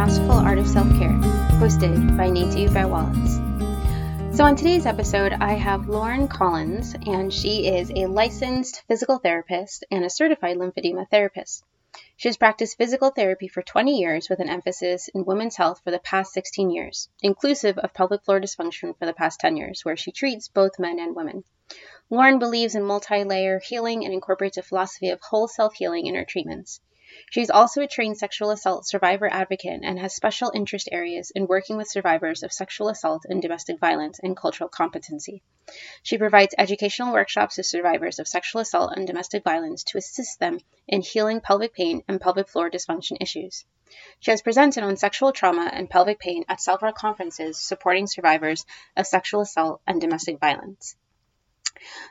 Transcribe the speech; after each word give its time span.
Masterful 0.00 0.32
Art 0.32 0.56
of 0.56 0.66
Self 0.66 0.88
Care, 0.98 1.12
hosted 1.60 2.16
by 2.16 2.30
Neetu 2.30 2.72
by 2.72 2.86
Wallace. 2.86 3.34
So, 4.34 4.44
on 4.44 4.56
today's 4.56 4.86
episode, 4.86 5.34
I 5.34 5.52
have 5.52 5.90
Lauren 5.90 6.26
Collins, 6.26 6.96
and 7.06 7.30
she 7.30 7.68
is 7.68 7.92
a 7.94 8.06
licensed 8.06 8.82
physical 8.88 9.18
therapist 9.18 9.84
and 9.90 10.02
a 10.02 10.08
certified 10.08 10.56
lymphedema 10.56 11.06
therapist. 11.10 11.62
She 12.16 12.30
has 12.30 12.38
practiced 12.38 12.78
physical 12.78 13.10
therapy 13.10 13.46
for 13.46 13.60
20 13.60 13.98
years 13.98 14.30
with 14.30 14.40
an 14.40 14.48
emphasis 14.48 15.08
in 15.08 15.26
women's 15.26 15.56
health 15.56 15.82
for 15.84 15.90
the 15.90 15.98
past 15.98 16.32
16 16.32 16.70
years, 16.70 17.10
inclusive 17.20 17.76
of 17.76 17.92
pelvic 17.92 18.24
floor 18.24 18.40
dysfunction 18.40 18.98
for 18.98 19.04
the 19.04 19.12
past 19.12 19.38
10 19.40 19.58
years, 19.58 19.84
where 19.84 19.98
she 19.98 20.12
treats 20.12 20.48
both 20.48 20.78
men 20.78 20.98
and 20.98 21.14
women. 21.14 21.44
Lauren 22.08 22.38
believes 22.38 22.74
in 22.74 22.84
multi 22.84 23.22
layer 23.22 23.60
healing 23.62 24.06
and 24.06 24.14
incorporates 24.14 24.56
a 24.56 24.62
philosophy 24.62 25.10
of 25.10 25.20
whole 25.20 25.46
self 25.46 25.74
healing 25.74 26.06
in 26.06 26.14
her 26.14 26.24
treatments. 26.24 26.80
She 27.30 27.40
is 27.40 27.50
also 27.50 27.80
a 27.80 27.86
trained 27.86 28.18
sexual 28.18 28.50
assault 28.50 28.86
survivor 28.86 29.28
advocate 29.32 29.80
and 29.82 29.98
has 29.98 30.14
special 30.14 30.52
interest 30.54 30.88
areas 30.92 31.30
in 31.30 31.46
working 31.46 31.76
with 31.76 31.90
survivors 31.90 32.42
of 32.42 32.52
sexual 32.52 32.88
assault 32.88 33.24
and 33.28 33.42
domestic 33.42 33.78
violence 33.78 34.20
and 34.22 34.36
cultural 34.36 34.68
competency. 34.68 35.42
She 36.02 36.18
provides 36.18 36.54
educational 36.56 37.12
workshops 37.12 37.56
to 37.56 37.62
survivors 37.62 38.18
of 38.18 38.28
sexual 38.28 38.60
assault 38.60 38.92
and 38.96 39.06
domestic 39.06 39.44
violence 39.44 39.84
to 39.84 39.98
assist 39.98 40.38
them 40.38 40.60
in 40.88 41.02
healing 41.02 41.40
pelvic 41.40 41.74
pain 41.74 42.02
and 42.08 42.20
pelvic 42.20 42.48
floor 42.48 42.70
dysfunction 42.70 43.16
issues. 43.20 43.64
She 44.20 44.30
has 44.30 44.42
presented 44.42 44.84
on 44.84 44.96
sexual 44.96 45.32
trauma 45.32 45.68
and 45.72 45.90
pelvic 45.90 46.20
pain 46.20 46.44
at 46.48 46.60
several 46.60 46.92
conferences 46.92 47.58
supporting 47.58 48.06
survivors 48.06 48.64
of 48.96 49.06
sexual 49.06 49.40
assault 49.40 49.80
and 49.86 50.00
domestic 50.00 50.38
violence. 50.38 50.94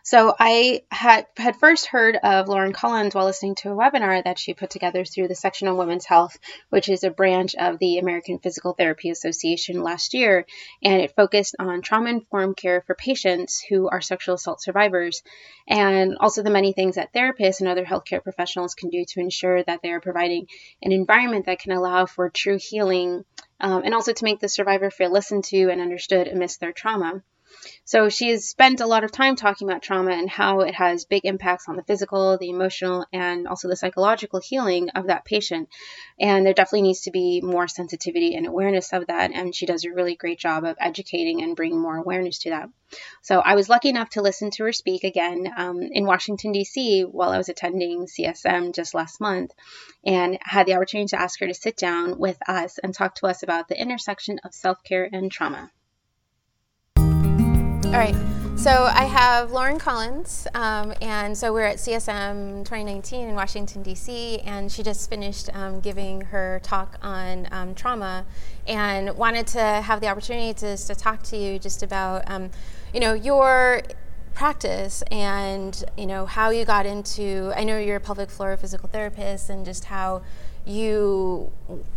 So 0.03 0.33
I 0.37 0.83
had 0.89 1.27
had 1.37 1.55
first 1.55 1.85
heard 1.85 2.15
of 2.15 2.47
Lauren 2.47 2.73
Collins 2.73 3.13
while 3.13 3.25
listening 3.25 3.55
to 3.55 3.71
a 3.71 3.75
webinar 3.75 4.23
that 4.23 4.39
she 4.39 4.53
put 4.53 4.69
together 4.69 5.05
through 5.05 5.27
the 5.27 5.35
Section 5.35 5.67
on 5.67 5.77
Women's 5.77 6.05
Health, 6.05 6.37
which 6.69 6.89
is 6.89 7.03
a 7.03 7.09
branch 7.09 7.55
of 7.55 7.79
the 7.79 7.97
American 7.99 8.39
Physical 8.39 8.73
Therapy 8.73 9.09
Association 9.09 9.83
last 9.83 10.13
year, 10.13 10.45
and 10.83 11.01
it 11.01 11.15
focused 11.15 11.55
on 11.59 11.81
trauma-informed 11.81 12.57
care 12.57 12.81
for 12.81 12.95
patients 12.95 13.63
who 13.69 13.87
are 13.89 14.01
sexual 14.01 14.35
assault 14.35 14.61
survivors, 14.61 15.21
and 15.67 16.17
also 16.19 16.41
the 16.41 16.49
many 16.49 16.73
things 16.73 16.95
that 16.95 17.13
therapists 17.13 17.59
and 17.59 17.69
other 17.69 17.85
healthcare 17.85 18.23
professionals 18.23 18.75
can 18.75 18.89
do 18.89 19.05
to 19.05 19.19
ensure 19.19 19.63
that 19.63 19.81
they 19.81 19.91
are 19.91 20.01
providing 20.01 20.47
an 20.81 20.91
environment 20.91 21.45
that 21.45 21.59
can 21.59 21.71
allow 21.71 22.05
for 22.05 22.29
true 22.29 22.57
healing, 22.59 23.23
um, 23.59 23.83
and 23.83 23.93
also 23.93 24.13
to 24.13 24.23
make 24.23 24.39
the 24.39 24.49
survivor 24.49 24.89
feel 24.89 25.11
listened 25.11 25.43
to 25.43 25.69
and 25.69 25.81
understood 25.81 26.27
amidst 26.27 26.59
their 26.59 26.71
trauma. 26.71 27.21
So 27.85 28.09
she 28.09 28.29
has 28.29 28.47
spent 28.47 28.81
a 28.81 28.85
lot 28.85 29.03
of 29.03 29.11
time 29.11 29.35
talking 29.35 29.67
about 29.67 29.81
trauma 29.81 30.11
and 30.11 30.29
how 30.29 30.59
it 30.61 30.75
has 30.75 31.05
big 31.05 31.25
impacts 31.25 31.67
on 31.67 31.75
the 31.75 31.83
physical, 31.83 32.37
the 32.37 32.49
emotional, 32.49 33.05
and 33.11 33.47
also 33.47 33.67
the 33.67 33.75
psychological 33.75 34.39
healing 34.39 34.89
of 34.91 35.07
that 35.07 35.25
patient. 35.25 35.69
And 36.19 36.45
there 36.45 36.53
definitely 36.53 36.83
needs 36.83 37.01
to 37.01 37.11
be 37.11 37.41
more 37.41 37.67
sensitivity 37.67 38.35
and 38.35 38.45
awareness 38.45 38.93
of 38.93 39.07
that. 39.07 39.31
And 39.33 39.55
she 39.55 39.65
does 39.65 39.85
a 39.85 39.91
really 39.91 40.15
great 40.15 40.39
job 40.39 40.65
of 40.65 40.77
educating 40.79 41.41
and 41.41 41.55
bringing 41.55 41.79
more 41.79 41.97
awareness 41.97 42.39
to 42.39 42.51
that. 42.51 42.69
So 43.21 43.39
I 43.39 43.55
was 43.55 43.69
lucky 43.69 43.89
enough 43.89 44.09
to 44.11 44.21
listen 44.21 44.51
to 44.51 44.63
her 44.63 44.71
speak 44.71 45.03
again 45.03 45.51
um, 45.57 45.81
in 45.81 46.05
Washington, 46.05 46.51
D.C. 46.51 47.03
while 47.03 47.31
I 47.31 47.37
was 47.37 47.49
attending 47.49 48.05
CSM 48.05 48.73
just 48.73 48.93
last 48.93 49.21
month 49.21 49.51
and 50.05 50.37
had 50.41 50.65
the 50.65 50.75
opportunity 50.75 51.09
to 51.09 51.21
ask 51.21 51.39
her 51.39 51.47
to 51.47 51.53
sit 51.53 51.77
down 51.77 52.17
with 52.17 52.37
us 52.47 52.77
and 52.79 52.93
talk 52.93 53.15
to 53.15 53.27
us 53.27 53.43
about 53.43 53.67
the 53.67 53.79
intersection 53.79 54.39
of 54.43 54.53
self 54.53 54.83
care 54.83 55.07
and 55.11 55.31
trauma. 55.31 55.71
All 57.89 57.95
right. 57.95 58.15
So 58.55 58.69
I 58.69 59.05
have 59.05 59.51
Lauren 59.51 59.79
Collins, 59.79 60.45
um, 60.53 60.93
and 61.01 61.35
so 61.35 61.51
we're 61.51 61.63
at 61.63 61.77
CSM 61.77 62.59
2019 62.59 63.29
in 63.29 63.33
Washington 63.33 63.81
D.C., 63.81 64.41
and 64.41 64.71
she 64.71 64.83
just 64.83 65.09
finished 65.09 65.49
um, 65.55 65.79
giving 65.79 66.21
her 66.21 66.59
talk 66.61 66.99
on 67.01 67.47
um, 67.51 67.73
trauma, 67.73 68.27
and 68.67 69.17
wanted 69.17 69.47
to 69.47 69.59
have 69.59 70.01
the 70.01 70.07
opportunity 70.07 70.53
to, 70.53 70.77
to 70.77 70.93
talk 70.93 71.23
to 71.23 71.35
you 71.35 71.57
just 71.57 71.81
about, 71.81 72.29
um, 72.29 72.51
you 72.93 72.99
know, 72.99 73.13
your 73.13 73.81
practice 74.35 75.01
and 75.09 75.83
you 75.97 76.05
know 76.05 76.27
how 76.27 76.51
you 76.51 76.65
got 76.65 76.85
into. 76.85 77.51
I 77.55 77.63
know 77.63 77.79
you're 77.79 77.97
a 77.97 77.99
pelvic 77.99 78.29
floor 78.29 78.55
physical 78.55 78.87
therapist, 78.87 79.49
and 79.49 79.65
just 79.65 79.85
how 79.85 80.21
you 80.65 81.51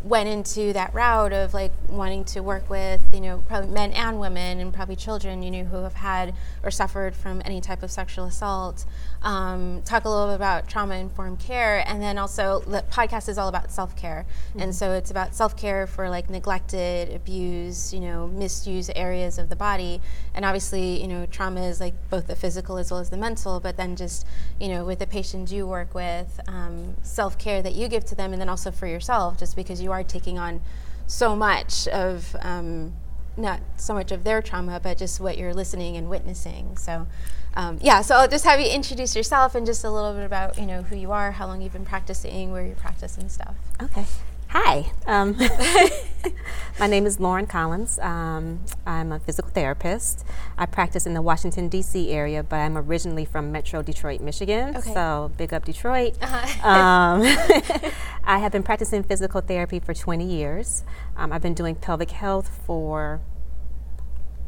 went 0.05 0.29
into 0.29 0.73
that 0.73 0.95
route 0.95 1.33
of 1.33 1.53
like 1.53 1.73
wanting 1.89 2.25
to 2.25 2.41
work 2.41 2.69
with 2.71 3.01
you 3.13 3.21
know 3.21 3.43
probably 3.47 3.71
men 3.71 3.93
and 3.93 4.21
women 4.21 4.61
and 4.61 4.73
probably 4.73 4.97
children 4.97 5.43
you 5.43 5.51
know 5.51 5.65
who 5.65 5.83
have 5.83 5.95
had 5.95 6.35
or 6.63 6.71
suffered 6.71 7.15
from 7.15 7.43
any 7.45 7.61
type 7.61 7.83
of 7.83 7.91
sexual 7.91 8.25
assault 8.25 8.85
um, 9.23 9.83
talk 9.85 10.05
a 10.05 10.09
little 10.09 10.27
bit 10.27 10.35
about 10.35 10.69
trauma 10.69 10.97
informed 10.97 11.39
care 11.39 11.85
and 11.87 12.03
then 12.03 12.19
also 12.19 12.61
the 12.61 12.83
podcast 12.91 13.29
is 13.29 13.39
all 13.39 13.49
about 13.49 13.71
self-care 13.71 14.27
mm-hmm. 14.51 14.61
and 14.61 14.75
so 14.75 14.93
it's 14.93 15.11
about 15.11 15.35
self-care 15.35 15.87
for 15.87 16.09
like 16.11 16.29
neglected 16.29 17.15
abused 17.15 17.93
you 17.93 18.01
know 18.01 18.27
misused 18.29 18.91
areas 18.97 19.39
of 19.39 19.49
the 19.49 19.57
body 19.57 20.01
and 20.35 20.45
obviously 20.45 21.01
you 21.01 21.09
know 21.09 21.27
trauma 21.27 21.63
is 21.63 21.81
like 21.81 21.95
both 22.11 22.27
the 22.27 22.37
physical 22.37 22.77
as 22.77 22.91
well 22.91 23.01
as 23.01 23.11
the 23.11 23.17
mental 23.17 23.61
but 23.61 23.77
then 23.77 23.95
just 23.97 24.27
you 24.61 24.69
know 24.69 24.85
with 24.85 24.99
the 24.99 25.07
patients 25.07 25.53
you 25.53 25.67
work 25.67 25.95
with 25.95 26.41
um, 26.49 26.95
self-care 27.03 27.63
that 27.63 27.75
you 27.75 27.89
give 27.89 28.05
to 28.05 28.15
them 28.15 28.33
and 28.33 28.41
then 28.41 28.49
also 28.49 28.71
for 28.71 28.87
yourself 28.87 29.39
just 29.39 29.57
because 29.57 29.81
you 29.81 29.93
are 29.93 30.03
taking 30.03 30.39
on 30.39 30.61
so 31.07 31.37
much 31.37 31.87
of 31.89 32.35
um, 32.41 32.93
not 33.37 33.61
so 33.77 33.95
much 33.95 34.13
of 34.13 34.25
their 34.25 34.43
trauma 34.43 34.81
but 34.81 34.99
just 34.99 35.21
what 35.21 35.39
you're 35.39 35.55
listening 35.55 35.97
and 35.97 36.09
witnessing 36.09 36.77
so 36.77 37.07
um, 37.55 37.79
yeah, 37.83 38.01
so 38.01 38.17
I'll 38.17 38.29
just 38.29 38.45
have 38.45 38.61
you 38.61 38.67
introduce 38.67 39.15
yourself 39.15 39.55
and 39.55 39.67
just 39.67 39.85
a 39.85 39.91
little 39.91 40.15
bit 40.15 40.25
about 40.25 40.59
you 40.59 40.67
know 40.67 40.83
who 40.83 40.97
you 40.97 41.13
are, 41.13 41.33
how 41.33 41.47
long 41.47 41.61
you've 41.61 41.73
been 41.73 41.85
practicing, 41.85 42.51
where 42.51 42.65
you 42.65 42.75
practice 42.75 43.19
and 43.19 43.31
stuff. 43.31 43.57
Okay. 43.83 44.07
Hi, 44.49 44.93
um, 45.07 45.35
my 46.79 46.87
name 46.87 47.07
is 47.07 47.19
Lauren 47.19 47.47
Collins. 47.47 47.99
Um, 48.01 48.61
I'm 48.87 49.11
a 49.11 49.19
physical 49.19 49.51
therapist. 49.51 50.27
I 50.59 50.67
practice 50.67 51.07
in 51.07 51.15
the 51.15 51.23
Washington, 51.23 51.71
D.C. 51.71 52.11
area, 52.11 52.43
but 52.43 52.57
I'm 52.57 52.77
originally 52.77 53.25
from 53.25 53.51
Metro 53.51 53.81
Detroit, 53.81 54.21
Michigan. 54.21 54.77
Okay. 54.77 54.93
So 54.93 55.31
big 55.39 55.55
up 55.55 55.65
Detroit. 55.65 56.19
Uh-huh. 56.21 57.91
I 58.25 58.39
have 58.39 58.53
been 58.53 58.63
practicing 58.63 59.03
physical 59.03 59.41
therapy 59.41 59.81
for 59.81 59.95
20 59.95 60.25
years. 60.25 60.85
Um, 61.17 61.33
I've 61.33 61.43
been 61.43 61.55
doing 61.55 61.75
pelvic 61.75 62.11
health 62.11 62.49
for 62.67 63.21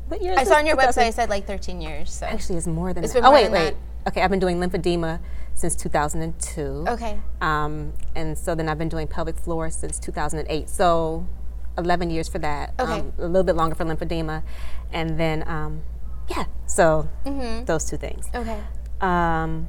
what 0.08 0.22
years? 0.22 0.36
I 0.36 0.44
saw 0.44 0.56
on 0.56 0.66
your 0.66 0.76
website 0.76 1.08
it 1.08 1.14
said 1.14 1.30
like 1.30 1.46
13 1.46 1.80
years. 1.80 2.12
So 2.12 2.26
actually, 2.26 2.56
it's 2.56 2.66
more 2.66 2.92
than. 2.92 3.04
It's 3.04 3.14
that. 3.14 3.24
oh 3.24 3.32
wait, 3.32 3.50
wait. 3.50 3.74
That. 4.04 4.08
Okay, 4.08 4.22
I've 4.22 4.30
been 4.30 4.38
doing 4.40 4.58
lymphedema 4.58 5.18
since 5.54 5.74
2002. 5.76 6.84
Okay. 6.88 7.18
Um, 7.40 7.94
and 8.14 8.36
so 8.36 8.54
then 8.54 8.68
I've 8.68 8.78
been 8.78 8.90
doing 8.90 9.06
pelvic 9.06 9.38
floor 9.38 9.70
since 9.70 9.98
2008. 9.98 10.68
So 10.68 11.26
11 11.78 12.10
years 12.10 12.28
for 12.28 12.38
that. 12.40 12.74
Okay. 12.78 13.00
Um, 13.00 13.12
a 13.18 13.26
little 13.26 13.44
bit 13.44 13.56
longer 13.56 13.74
for 13.74 13.84
lymphedema, 13.84 14.42
and 14.92 15.18
then 15.18 15.48
um, 15.48 15.82
yeah. 16.28 16.44
So 16.66 17.08
mm-hmm. 17.24 17.64
those 17.64 17.84
two 17.86 17.96
things. 17.96 18.28
Okay. 18.34 18.60
Um, 19.00 19.68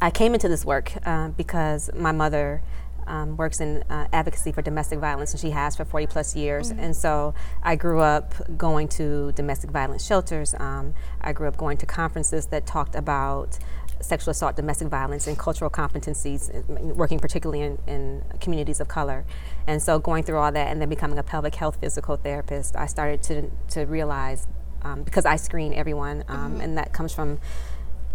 I 0.00 0.10
came 0.10 0.34
into 0.34 0.48
this 0.48 0.64
work 0.64 0.92
uh, 1.04 1.28
because 1.28 1.90
my 1.94 2.12
mother 2.12 2.62
um, 3.06 3.36
works 3.36 3.60
in 3.60 3.82
uh, 3.90 4.06
advocacy 4.12 4.52
for 4.52 4.62
domestic 4.62 4.98
violence, 4.98 5.32
and 5.32 5.40
she 5.40 5.50
has 5.50 5.76
for 5.76 5.84
40 5.84 6.06
plus 6.06 6.36
years. 6.36 6.70
Mm-hmm. 6.70 6.80
And 6.80 6.96
so 6.96 7.34
I 7.62 7.76
grew 7.76 8.00
up 8.00 8.34
going 8.56 8.88
to 8.88 9.32
domestic 9.32 9.70
violence 9.70 10.06
shelters. 10.06 10.54
Um, 10.58 10.94
I 11.20 11.32
grew 11.32 11.48
up 11.48 11.56
going 11.56 11.76
to 11.78 11.86
conferences 11.86 12.46
that 12.46 12.66
talked 12.66 12.94
about 12.94 13.58
sexual 14.00 14.30
assault, 14.30 14.56
domestic 14.56 14.88
violence, 14.88 15.26
and 15.26 15.38
cultural 15.38 15.70
competencies, 15.70 16.50
working 16.94 17.18
particularly 17.18 17.62
in, 17.62 17.78
in, 17.86 18.24
communities 18.40 18.80
of 18.80 18.88
color. 18.88 19.26
And 19.66 19.82
so 19.82 19.98
going 19.98 20.22
through 20.22 20.38
all 20.38 20.52
that 20.52 20.68
and 20.68 20.80
then 20.80 20.88
becoming 20.88 21.18
a 21.18 21.22
pelvic 21.22 21.54
health 21.54 21.78
physical 21.80 22.16
therapist, 22.16 22.76
I 22.76 22.86
started 22.86 23.22
to, 23.24 23.50
to 23.74 23.84
realize, 23.84 24.46
um, 24.82 25.02
because 25.02 25.26
I 25.26 25.36
screen 25.36 25.74
everyone, 25.74 26.24
um, 26.28 26.52
mm-hmm. 26.52 26.60
and 26.62 26.78
that 26.78 26.94
comes 26.94 27.12
from 27.12 27.40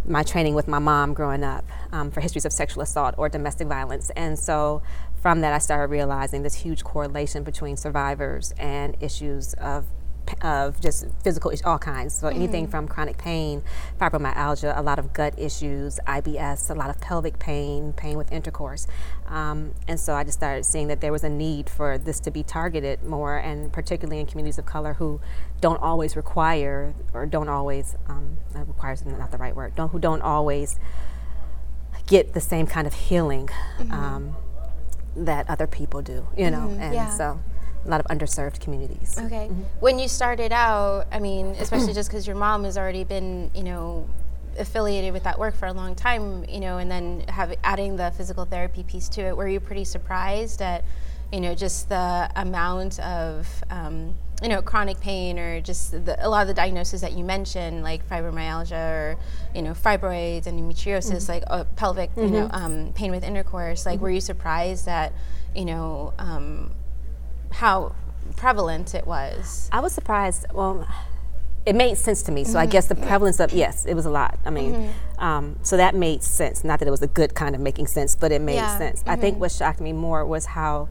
my 0.08 0.24
training 0.24 0.54
with 0.54 0.68
my 0.68 0.80
mom 0.80 1.14
growing 1.14 1.44
up 1.44 1.66
um, 1.92 2.12
for 2.12 2.22
histories 2.22 2.46
of 2.46 2.54
sexual 2.54 2.84
assault 2.84 3.16
or 3.18 3.30
domestic 3.30 3.68
violence. 3.68 4.12
And 4.16 4.38
so 4.38 4.82
from 5.22 5.42
that, 5.42 5.54
I 5.54 5.58
started 5.58 5.92
realizing 5.92 6.44
this 6.44 6.56
huge 6.56 6.84
correlation 6.84 7.44
between 7.44 7.78
survivors 7.78 8.54
and 8.58 8.96
issues 9.00 9.54
of 9.56 9.86
of 10.42 10.80
just 10.82 11.06
physical 11.24 11.52
issues, 11.52 11.66
all 11.66 11.78
kinds. 11.78 12.16
So 12.16 12.28
mm-hmm. 12.28 12.36
anything 12.36 12.68
from 12.68 12.88
chronic 12.88 13.18
pain, 13.18 13.64
fibromyalgia, 14.00 14.78
a 14.78 14.82
lot 14.82 15.00
of 15.00 15.14
gut 15.14 15.38
issues, 15.38 16.00
IBS, 16.08 16.70
a 16.70 16.74
lot 16.74 16.90
of 16.90 17.00
pelvic 17.00 17.40
pain, 17.40 17.94
pain 17.94 18.18
with 18.18 18.32
intercourse. 18.32 18.88
Um, 19.28 19.74
and 19.88 20.00
so 20.00 20.14
I 20.14 20.24
just 20.24 20.38
started 20.38 20.66
seeing 20.66 20.88
that 20.88 21.02
there 21.02 21.12
was 21.12 21.24
a 21.24 21.30
need 21.30 21.70
for 21.70 21.98
this 21.98 22.20
to 22.22 22.32
be 22.32 22.44
targeted 22.44 23.04
more, 23.04 23.38
and 23.38 23.72
particularly 23.72 24.20
in 24.20 24.26
communities 24.26 24.58
of 24.58 24.66
color 24.66 24.94
who 24.94 25.20
don't 25.62 25.82
always 25.82 26.16
require, 26.16 26.94
or 27.14 27.26
don't 27.26 27.50
always, 27.50 27.96
um, 28.08 28.38
requires 28.54 29.06
not 29.06 29.32
the 29.32 29.38
right 29.38 29.56
word, 29.56 29.76
don't, 29.76 29.90
who 29.90 30.00
don't 30.00 30.22
always 30.22 30.80
get 32.08 32.34
the 32.34 32.42
same 32.42 32.68
kind 32.68 32.86
of 32.86 32.94
healing 32.94 33.48
mm-hmm. 33.80 33.92
um, 33.92 34.36
that 35.16 35.50
other 35.50 35.68
people 35.68 36.02
do, 36.02 36.28
you 36.38 36.52
know, 36.52 36.68
mm-hmm. 36.68 36.82
and 36.82 36.94
yeah. 36.94 37.10
so 37.10 37.40
a 37.86 37.90
lot 37.90 38.00
of 38.00 38.08
underserved 38.08 38.60
communities. 38.60 39.18
Okay. 39.18 39.48
Mm-hmm. 39.48 39.62
When 39.80 40.00
you 40.00 40.08
started 40.08 40.52
out, 40.52 41.08
I 41.12 41.20
mean, 41.20 41.48
especially 41.60 41.94
just 41.94 42.10
because 42.10 42.26
your 42.26 42.36
mom 42.36 42.64
has 42.64 42.78
already 42.78 43.04
been, 43.04 43.52
you 43.54 43.64
know, 43.64 44.08
affiliated 44.58 45.14
with 45.14 45.24
that 45.24 45.38
work 45.38 45.56
for 45.56 45.68
a 45.68 45.74
long 45.74 45.96
time, 45.96 46.46
you 46.48 46.60
know, 46.60 46.78
and 46.78 46.90
then 46.90 47.22
have 47.28 47.54
adding 47.64 47.96
the 47.96 48.12
physical 48.18 48.46
therapy 48.46 48.84
piece 48.84 49.10
to 49.10 49.22
it, 49.22 49.38
were 49.38 49.48
you 49.48 49.60
pretty 49.60 49.84
surprised 49.84 50.62
at, 50.62 50.84
you 51.32 51.42
know, 51.42 51.54
just 51.54 51.90
the 51.90 52.30
amount 52.36 53.00
of 53.00 53.48
um, 53.70 54.16
you 54.42 54.50
know 54.50 54.62
chronic 54.62 55.00
pain 55.00 55.40
or 55.40 55.62
just 55.62 55.92
the, 56.06 56.16
a 56.26 56.28
lot 56.28 56.42
of 56.42 56.48
the 56.48 56.54
diagnoses 56.54 57.02
that 57.02 57.14
you 57.14 57.24
mentioned, 57.24 57.84
like 57.84 58.08
fibromyalgia 58.10 58.92
or 58.92 59.18
you 59.54 59.62
know 59.62 59.72
fibroids, 59.72 60.44
endometriosis, 60.44 61.12
mm-hmm. 61.12 61.32
like 61.32 61.44
uh, 61.48 61.64
pelvic, 61.76 62.12
mm-hmm. 62.12 62.22
you 62.22 62.30
know, 62.30 62.48
mm-hmm. 62.48 62.66
um, 62.88 62.94
pain 62.94 63.12
with 63.12 63.24
intercourse. 63.24 63.86
Like, 63.86 63.96
mm-hmm. 63.96 64.04
were 64.04 64.12
you 64.12 64.22
surprised 64.22 64.86
that 64.86 65.14
you 65.56 65.66
know 65.66 66.14
um, 66.20 66.72
how 67.56 67.96
prevalent 68.36 68.96
it 68.96 69.08
was? 69.08 69.70
I 69.72 69.80
was 69.80 69.94
surprised. 69.94 70.46
Well 70.54 70.88
it 71.66 71.76
made 71.76 71.98
sense 71.98 72.22
to 72.24 72.32
me. 72.32 72.44
So 72.44 72.52
mm-hmm. 72.52 72.58
I 72.60 72.66
guess 72.68 72.86
the 72.86 72.96
prevalence 72.96 73.40
of 73.40 73.52
yes, 73.52 73.86
it 73.86 73.96
was 73.96 74.06
a 74.06 74.10
lot. 74.10 74.40
I 74.46 74.50
mean, 74.50 74.74
mm-hmm. 74.74 75.24
um, 75.24 75.56
so 75.64 75.78
that 75.78 75.96
made 75.96 76.22
sense. 76.22 76.64
Not 76.64 76.80
that 76.80 76.88
it 76.88 76.92
was 76.92 77.02
a 77.02 77.08
good 77.08 77.34
kind 77.34 77.56
of 77.56 77.62
making 77.62 77.88
sense, 77.88 78.16
but 78.16 78.32
it 78.32 78.42
made 78.42 78.56
yeah. 78.56 78.78
sense. 78.78 79.02
Mm-hmm. 79.02 79.10
I 79.10 79.16
think 79.16 79.36
mm-hmm. 79.36 79.42
what 79.42 79.52
shocked 79.52 79.82
me 79.82 79.92
more 79.92 80.26
was 80.26 80.46
how 80.46 80.90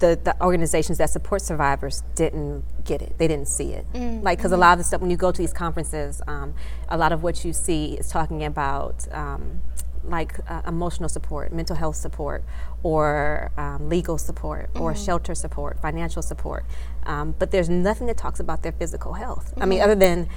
the 0.00 0.18
the 0.22 0.36
organizations 0.42 0.98
that 0.98 1.08
support 1.08 1.40
survivors 1.40 2.02
didn't 2.14 2.64
get 2.84 3.00
it. 3.00 3.16
They 3.16 3.26
didn't 3.26 3.48
see 3.48 3.72
it. 3.72 3.86
Mm-hmm. 3.94 4.22
Like 4.22 4.38
because 4.38 4.52
a 4.52 4.56
lot 4.56 4.72
of 4.72 4.78
the 4.78 4.84
stuff 4.84 5.00
when 5.00 5.10
you 5.10 5.16
go 5.16 5.32
to 5.32 5.38
these 5.38 5.54
conferences, 5.54 6.20
um, 6.26 6.54
a 6.88 6.98
lot 6.98 7.12
of 7.12 7.22
what 7.22 7.44
you 7.44 7.52
see 7.52 7.94
is 7.94 8.08
talking 8.08 8.44
about. 8.44 9.10
Um, 9.12 9.60
like 10.08 10.38
uh, 10.48 10.62
emotional 10.66 11.08
support, 11.08 11.52
mental 11.52 11.76
health 11.76 11.96
support, 11.96 12.44
or 12.82 13.50
um, 13.56 13.88
legal 13.88 14.18
support, 14.18 14.72
mm-hmm. 14.72 14.82
or 14.82 14.94
shelter 14.94 15.34
support, 15.34 15.80
financial 15.80 16.22
support. 16.22 16.64
Um, 17.04 17.34
but 17.38 17.50
there's 17.50 17.68
nothing 17.68 18.06
that 18.08 18.16
talks 18.16 18.40
about 18.40 18.62
their 18.62 18.72
physical 18.72 19.14
health. 19.14 19.50
Mm-hmm. 19.50 19.62
I 19.62 19.66
mean, 19.66 19.78
mm-hmm. 19.78 19.84
other 19.84 19.94
than, 19.94 20.28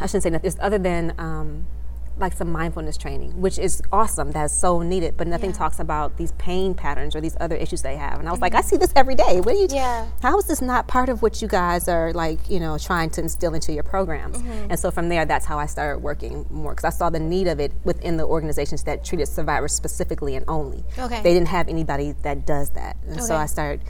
I 0.00 0.06
shouldn't 0.06 0.22
say 0.22 0.30
nothing, 0.30 0.52
other 0.60 0.78
than 0.78 1.14
um, 1.18 1.66
like 2.18 2.32
some 2.32 2.50
mindfulness 2.50 2.96
training, 2.96 3.40
which 3.40 3.58
is 3.58 3.82
awesome. 3.92 4.32
That's 4.32 4.54
so 4.54 4.82
needed. 4.82 5.16
But 5.16 5.26
nothing 5.26 5.50
yeah. 5.50 5.56
talks 5.56 5.80
about 5.80 6.16
these 6.16 6.32
pain 6.32 6.74
patterns 6.74 7.16
or 7.16 7.20
these 7.20 7.36
other 7.40 7.56
issues 7.56 7.82
they 7.82 7.96
have. 7.96 8.18
And 8.18 8.28
I 8.28 8.30
was 8.30 8.36
mm-hmm. 8.36 8.42
like, 8.42 8.54
I 8.54 8.60
see 8.60 8.76
this 8.76 8.92
every 8.94 9.14
day. 9.14 9.40
What 9.40 9.52
do 9.52 9.58
you? 9.58 9.68
Yeah. 9.70 10.06
How 10.22 10.38
is 10.38 10.46
this 10.46 10.62
not 10.62 10.86
part 10.86 11.08
of 11.08 11.22
what 11.22 11.42
you 11.42 11.48
guys 11.48 11.88
are 11.88 12.12
like? 12.12 12.48
You 12.48 12.60
know, 12.60 12.78
trying 12.78 13.10
to 13.10 13.20
instill 13.20 13.54
into 13.54 13.72
your 13.72 13.82
programs. 13.82 14.38
Mm-hmm. 14.38 14.70
And 14.70 14.78
so 14.78 14.90
from 14.90 15.08
there, 15.08 15.24
that's 15.24 15.46
how 15.46 15.58
I 15.58 15.66
started 15.66 15.98
working 15.98 16.46
more 16.50 16.72
because 16.72 16.84
I 16.84 16.96
saw 16.96 17.10
the 17.10 17.20
need 17.20 17.48
of 17.48 17.60
it 17.60 17.72
within 17.84 18.16
the 18.16 18.24
organizations 18.24 18.84
that 18.84 19.04
treated 19.04 19.26
survivors 19.26 19.72
specifically 19.72 20.36
and 20.36 20.44
only. 20.48 20.84
Okay. 20.98 21.22
They 21.22 21.32
didn't 21.32 21.48
have 21.48 21.68
anybody 21.68 22.14
that 22.22 22.46
does 22.46 22.70
that, 22.70 22.96
and 23.04 23.16
okay. 23.16 23.22
so 23.22 23.36
I 23.36 23.46
started 23.46 23.80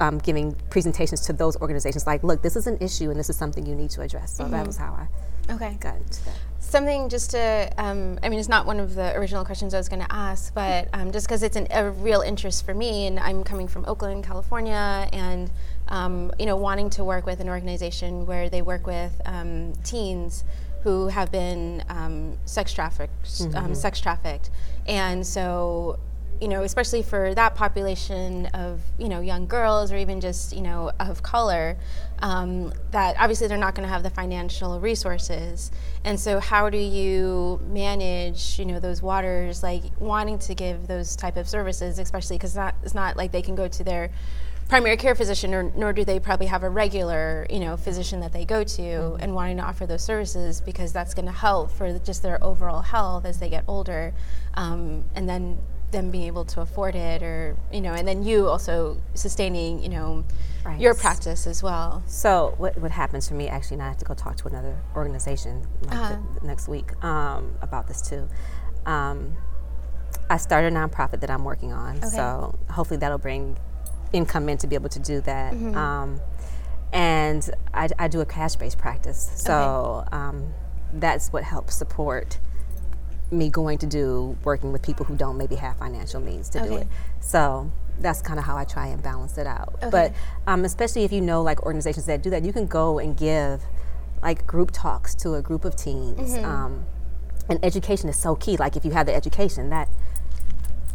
um, 0.00 0.18
giving 0.18 0.54
presentations 0.70 1.22
to 1.22 1.32
those 1.32 1.56
organizations 1.56 2.06
like, 2.06 2.22
look, 2.22 2.42
this 2.42 2.56
is 2.56 2.66
an 2.66 2.78
issue 2.80 3.10
and 3.10 3.18
this 3.18 3.30
is 3.30 3.36
something 3.36 3.66
you 3.66 3.74
need 3.74 3.90
to 3.90 4.02
address. 4.02 4.34
So 4.34 4.44
mm-hmm. 4.44 4.52
that 4.52 4.66
was 4.66 4.76
how 4.76 4.92
I 4.92 5.52
okay. 5.52 5.76
got 5.80 5.96
into 5.96 6.24
that. 6.24 6.36
Something 6.76 7.08
just 7.08 7.30
to, 7.30 7.72
um, 7.78 8.18
I 8.22 8.28
mean, 8.28 8.38
it's 8.38 8.50
not 8.50 8.66
one 8.66 8.80
of 8.80 8.94
the 8.94 9.16
original 9.16 9.46
questions 9.46 9.72
I 9.72 9.78
was 9.78 9.88
going 9.88 10.02
to 10.02 10.12
ask, 10.12 10.52
but 10.52 10.88
um, 10.92 11.10
just 11.10 11.26
because 11.26 11.42
it's 11.42 11.56
an, 11.56 11.66
a 11.70 11.90
real 11.90 12.20
interest 12.20 12.66
for 12.66 12.74
me, 12.74 13.06
and 13.06 13.18
I'm 13.18 13.44
coming 13.44 13.66
from 13.66 13.86
Oakland, 13.86 14.24
California, 14.24 15.08
and 15.10 15.50
um, 15.88 16.30
you 16.38 16.44
know, 16.44 16.56
wanting 16.58 16.90
to 16.90 17.02
work 17.02 17.24
with 17.24 17.40
an 17.40 17.48
organization 17.48 18.26
where 18.26 18.50
they 18.50 18.60
work 18.60 18.86
with 18.86 19.18
um, 19.24 19.72
teens 19.84 20.44
who 20.82 21.08
have 21.08 21.32
been 21.32 21.82
um, 21.88 22.36
sex 22.44 22.74
trafficked, 22.74 23.40
um, 23.40 23.52
mm-hmm. 23.52 23.72
sex 23.72 23.98
trafficked, 23.98 24.50
and 24.86 25.26
so 25.26 25.98
you 26.40 26.48
know, 26.48 26.62
especially 26.62 27.02
for 27.02 27.34
that 27.34 27.54
population 27.54 28.46
of, 28.46 28.80
you 28.98 29.08
know, 29.08 29.20
young 29.20 29.46
girls 29.46 29.92
or 29.92 29.96
even 29.96 30.20
just, 30.20 30.54
you 30.54 30.62
know, 30.62 30.92
of 31.00 31.22
color, 31.22 31.76
um, 32.20 32.72
that 32.90 33.16
obviously 33.18 33.46
they're 33.46 33.58
not 33.58 33.74
going 33.74 33.86
to 33.86 33.92
have 33.92 34.02
the 34.02 34.10
financial 34.10 34.80
resources. 34.80 35.70
And 36.04 36.18
so 36.18 36.40
how 36.40 36.70
do 36.70 36.78
you 36.78 37.60
manage, 37.68 38.58
you 38.58 38.64
know, 38.64 38.80
those 38.80 39.02
waters, 39.02 39.62
like 39.62 39.82
wanting 39.98 40.38
to 40.40 40.54
give 40.54 40.86
those 40.86 41.16
type 41.16 41.36
of 41.36 41.48
services, 41.48 41.98
especially 41.98 42.36
because 42.36 42.56
it's, 42.56 42.76
it's 42.82 42.94
not 42.94 43.16
like 43.16 43.32
they 43.32 43.42
can 43.42 43.54
go 43.54 43.68
to 43.68 43.84
their 43.84 44.10
primary 44.68 44.96
care 44.96 45.14
physician 45.14 45.54
or 45.54 45.62
nor 45.76 45.92
do 45.92 46.04
they 46.04 46.18
probably 46.18 46.46
have 46.46 46.64
a 46.64 46.68
regular 46.68 47.46
you 47.48 47.60
know 47.60 47.76
physician 47.76 48.18
that 48.18 48.32
they 48.32 48.44
go 48.44 48.64
to 48.64 48.82
mm-hmm. 48.82 49.22
and 49.22 49.32
wanting 49.32 49.56
to 49.56 49.62
offer 49.62 49.86
those 49.86 50.02
services 50.02 50.60
because 50.60 50.92
that's 50.92 51.14
going 51.14 51.26
to 51.26 51.32
help 51.32 51.70
for 51.70 51.96
just 52.00 52.22
their 52.22 52.42
overall 52.42 52.82
health 52.82 53.24
as 53.24 53.38
they 53.38 53.48
get 53.48 53.62
older 53.68 54.12
um, 54.54 55.04
and 55.14 55.28
then 55.28 55.56
them 55.92 56.10
being 56.10 56.24
able 56.24 56.44
to 56.44 56.60
afford 56.60 56.94
it 56.94 57.22
or 57.22 57.56
you 57.72 57.80
know 57.80 57.92
and 57.92 58.06
then 58.06 58.22
you 58.22 58.48
also 58.48 59.00
sustaining 59.14 59.80
you 59.80 59.88
know 59.88 60.24
right. 60.64 60.80
your 60.80 60.94
practice 60.94 61.46
as 61.46 61.62
well 61.62 62.02
so 62.06 62.54
what, 62.58 62.76
what 62.78 62.90
happens 62.90 63.28
for 63.28 63.34
me 63.34 63.46
actually 63.46 63.76
now 63.76 63.84
i 63.84 63.88
have 63.88 63.96
to 63.96 64.04
go 64.04 64.14
talk 64.14 64.36
to 64.36 64.48
another 64.48 64.76
organization 64.96 65.64
like 65.82 65.94
uh-huh. 65.94 66.16
the, 66.40 66.46
next 66.46 66.68
week 66.68 66.92
um, 67.04 67.54
about 67.62 67.86
this 67.86 68.02
too 68.02 68.28
um, 68.84 69.36
i 70.28 70.36
started 70.36 70.72
a 70.72 70.76
nonprofit 70.76 71.20
that 71.20 71.30
i'm 71.30 71.44
working 71.44 71.72
on 71.72 71.98
okay. 71.98 72.08
so 72.08 72.58
hopefully 72.70 72.98
that'll 72.98 73.18
bring 73.18 73.56
income 74.12 74.48
in 74.48 74.58
to 74.58 74.66
be 74.66 74.74
able 74.74 74.88
to 74.88 75.00
do 75.00 75.20
that 75.20 75.52
mm-hmm. 75.52 75.76
um, 75.76 76.20
and 76.92 77.50
I, 77.74 77.88
I, 77.98 78.08
do 78.08 78.20
a 78.20 78.26
cash-based 78.26 78.78
practice 78.78 79.30
so 79.36 80.04
okay. 80.06 80.16
Um, 80.16 80.54
that's 80.92 81.32
what 81.32 81.42
helps 81.42 81.76
support 81.76 82.38
me 83.30 83.48
going 83.48 83.78
to 83.78 83.86
do 83.86 84.36
working 84.44 84.72
with 84.72 84.82
people 84.82 85.04
who 85.04 85.16
don't 85.16 85.36
maybe 85.36 85.56
have 85.56 85.76
financial 85.78 86.20
means 86.20 86.48
to 86.50 86.60
okay. 86.60 86.68
do 86.68 86.76
it. 86.76 86.86
So 87.20 87.70
that's 87.98 88.22
kind 88.22 88.38
of 88.38 88.44
how 88.44 88.56
I 88.56 88.64
try 88.64 88.88
and 88.88 89.02
balance 89.02 89.38
it 89.38 89.46
out. 89.46 89.74
Okay. 89.76 89.90
But 89.90 90.12
um, 90.46 90.64
especially 90.64 91.04
if 91.04 91.12
you 91.12 91.20
know 91.20 91.42
like 91.42 91.62
organizations 91.62 92.06
that 92.06 92.22
do 92.22 92.30
that, 92.30 92.44
you 92.44 92.52
can 92.52 92.66
go 92.66 92.98
and 92.98 93.16
give 93.16 93.62
like 94.22 94.46
group 94.46 94.70
talks 94.72 95.14
to 95.16 95.34
a 95.34 95.42
group 95.42 95.64
of 95.64 95.76
teens. 95.76 96.34
Mm-hmm. 96.34 96.44
Um, 96.44 96.84
and 97.48 97.64
education 97.64 98.08
is 98.08 98.16
so 98.16 98.34
key. 98.34 98.56
Like 98.56 98.76
if 98.76 98.84
you 98.84 98.90
have 98.92 99.06
the 99.06 99.14
education, 99.14 99.70
that 99.70 99.88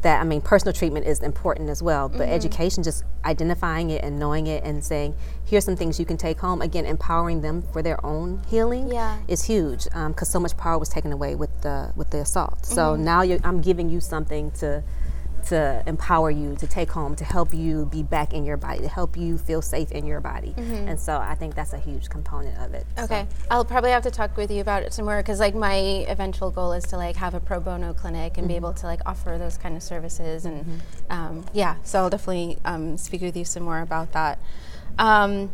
that 0.02 0.22
I 0.22 0.24
mean, 0.24 0.42
personal 0.42 0.74
treatment 0.74 1.06
is 1.06 1.22
important 1.22 1.70
as 1.70 1.82
well, 1.82 2.10
but 2.10 2.22
mm-hmm. 2.22 2.34
education, 2.34 2.84
just 2.84 3.04
identifying 3.26 3.90
it 3.90 4.04
and 4.04 4.20
knowing 4.20 4.48
it 4.48 4.64
and 4.64 4.84
saying, 4.84 5.16
here's 5.46 5.66
some 5.66 5.76
things 5.76 6.00
you 6.00 6.06
can 6.06 6.18
take 6.18 6.40
home. 6.40 6.62
Again, 6.62 6.86
empowering 6.86 7.42
them 7.42 7.62
for 7.62 7.82
their 7.82 8.04
own 8.06 8.42
healing 8.50 8.92
yeah. 8.92 9.20
is 9.28 9.44
huge 9.44 9.86
because 9.86 9.96
um, 9.96 10.16
so 10.16 10.40
much 10.40 10.58
power 10.58 10.80
was 10.80 10.90
taken 10.90 11.12
away 11.12 11.36
with 11.36 11.62
the 11.62 11.92
with 11.96 12.10
the 12.10 12.20
assault. 12.20 12.66
So 12.66 12.94
mm-hmm. 12.94 13.04
now 13.04 13.22
I'm 13.44 13.62
giving 13.62 13.90
you 13.90 14.00
something 14.00 14.52
to 14.52 14.84
to 15.46 15.84
empower 15.86 16.30
you 16.32 16.56
to 16.56 16.68
take 16.68 16.92
home 16.92 17.16
to 17.16 17.24
help 17.24 17.54
you 17.54 17.86
be 17.86 18.04
back 18.04 18.34
in 18.34 18.44
your 18.44 18.58
body 18.58 18.80
to 18.80 18.88
help 18.88 19.18
you 19.18 19.38
feel 19.38 19.62
safe 19.62 19.92
in 19.92 20.06
your 20.06 20.20
body 20.20 20.54
mm-hmm. 20.58 20.88
and 20.88 21.00
so 21.00 21.18
i 21.18 21.36
think 21.36 21.56
that's 21.56 21.74
a 21.74 21.80
huge 21.80 22.10
component 22.10 22.58
of 22.60 22.74
it 22.74 22.86
okay 22.98 23.28
so. 23.30 23.46
i'll 23.52 23.66
probably 23.66 23.92
have 23.92 24.04
to 24.04 24.12
talk 24.12 24.36
with 24.38 24.52
you 24.52 24.62
about 24.62 24.84
it 24.84 24.94
some 24.94 25.06
more 25.06 25.18
because 25.18 25.40
like 25.40 25.56
my 25.56 26.06
eventual 26.08 26.52
goal 26.52 26.74
is 26.74 26.84
to 26.86 26.98
like 26.98 27.16
have 27.16 27.34
a 27.34 27.40
pro 27.40 27.60
bono 27.60 27.94
clinic 27.94 28.38
and 28.38 28.44
mm-hmm. 28.44 28.48
be 28.48 28.56
able 28.56 28.74
to 28.74 28.86
like 28.86 29.02
offer 29.06 29.38
those 29.38 29.58
kind 29.58 29.76
of 29.76 29.84
services 29.84 30.46
and 30.46 30.66
mm-hmm. 30.66 31.12
um, 31.12 31.46
yeah 31.54 31.76
so 31.84 32.00
i'll 32.00 32.10
definitely 32.10 32.58
um, 32.66 32.98
speak 32.98 33.22
with 33.22 33.36
you 33.36 33.46
some 33.46 33.64
more 33.64 33.82
about 33.82 34.12
that 34.14 34.40
um, 34.98 35.52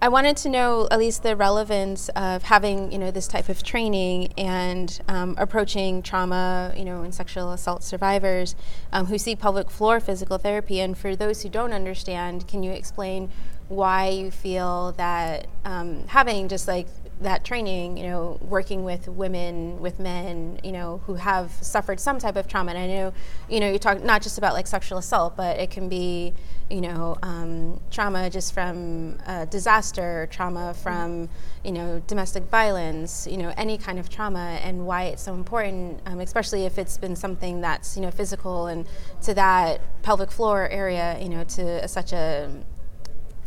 I 0.00 0.08
wanted 0.08 0.36
to 0.38 0.48
know 0.48 0.86
at 0.92 0.98
least 1.00 1.24
the 1.24 1.34
relevance 1.34 2.08
of 2.10 2.44
having 2.44 2.92
you 2.92 2.98
know 2.98 3.10
this 3.10 3.26
type 3.26 3.48
of 3.48 3.64
training 3.64 4.32
and 4.38 5.00
um, 5.08 5.34
approaching 5.38 6.02
trauma 6.02 6.72
you 6.76 6.84
know 6.84 7.02
and 7.02 7.12
sexual 7.12 7.50
assault 7.52 7.82
survivors 7.82 8.54
um, 8.92 9.06
who 9.06 9.18
seek 9.18 9.40
pelvic 9.40 9.70
floor 9.70 9.98
physical 9.98 10.38
therapy. 10.38 10.78
And 10.78 10.96
for 10.96 11.16
those 11.16 11.42
who 11.42 11.48
don't 11.48 11.72
understand, 11.72 12.46
can 12.46 12.62
you 12.62 12.70
explain 12.70 13.30
why 13.66 14.10
you 14.10 14.30
feel 14.30 14.92
that 14.92 15.48
um, 15.64 16.06
having 16.06 16.48
just 16.48 16.68
like 16.68 16.86
that 17.20 17.44
training, 17.44 17.96
you 17.96 18.04
know, 18.04 18.38
working 18.42 18.84
with 18.84 19.08
women, 19.08 19.80
with 19.80 19.98
men, 19.98 20.60
you 20.62 20.70
know, 20.70 21.00
who 21.06 21.14
have 21.14 21.50
suffered 21.60 21.98
some 21.98 22.18
type 22.18 22.36
of 22.36 22.46
trauma. 22.46 22.70
And 22.70 22.78
I 22.78 22.86
know, 22.86 23.12
you 23.48 23.60
know, 23.60 23.70
you 23.70 23.78
talk 23.78 24.02
not 24.02 24.22
just 24.22 24.38
about 24.38 24.54
like 24.54 24.66
sexual 24.66 24.98
assault, 24.98 25.36
but 25.36 25.58
it 25.58 25.70
can 25.70 25.88
be, 25.88 26.32
you 26.70 26.80
know, 26.80 27.16
um, 27.22 27.80
trauma 27.90 28.30
just 28.30 28.54
from 28.54 29.18
uh, 29.26 29.46
disaster, 29.46 30.28
trauma 30.30 30.74
from, 30.74 31.28
you 31.64 31.72
know, 31.72 32.00
domestic 32.06 32.44
violence, 32.44 33.26
you 33.26 33.36
know, 33.36 33.52
any 33.56 33.78
kind 33.78 33.98
of 33.98 34.08
trauma, 34.08 34.60
and 34.62 34.86
why 34.86 35.04
it's 35.04 35.22
so 35.22 35.34
important, 35.34 36.00
um, 36.06 36.20
especially 36.20 36.66
if 36.66 36.78
it's 36.78 36.98
been 36.98 37.16
something 37.16 37.60
that's, 37.60 37.96
you 37.96 38.02
know, 38.02 38.10
physical 38.10 38.66
and 38.66 38.86
to 39.22 39.34
that 39.34 39.80
pelvic 40.02 40.30
floor 40.30 40.68
area, 40.68 41.18
you 41.20 41.28
know, 41.28 41.42
to 41.44 41.88
such 41.88 42.12
a 42.12 42.48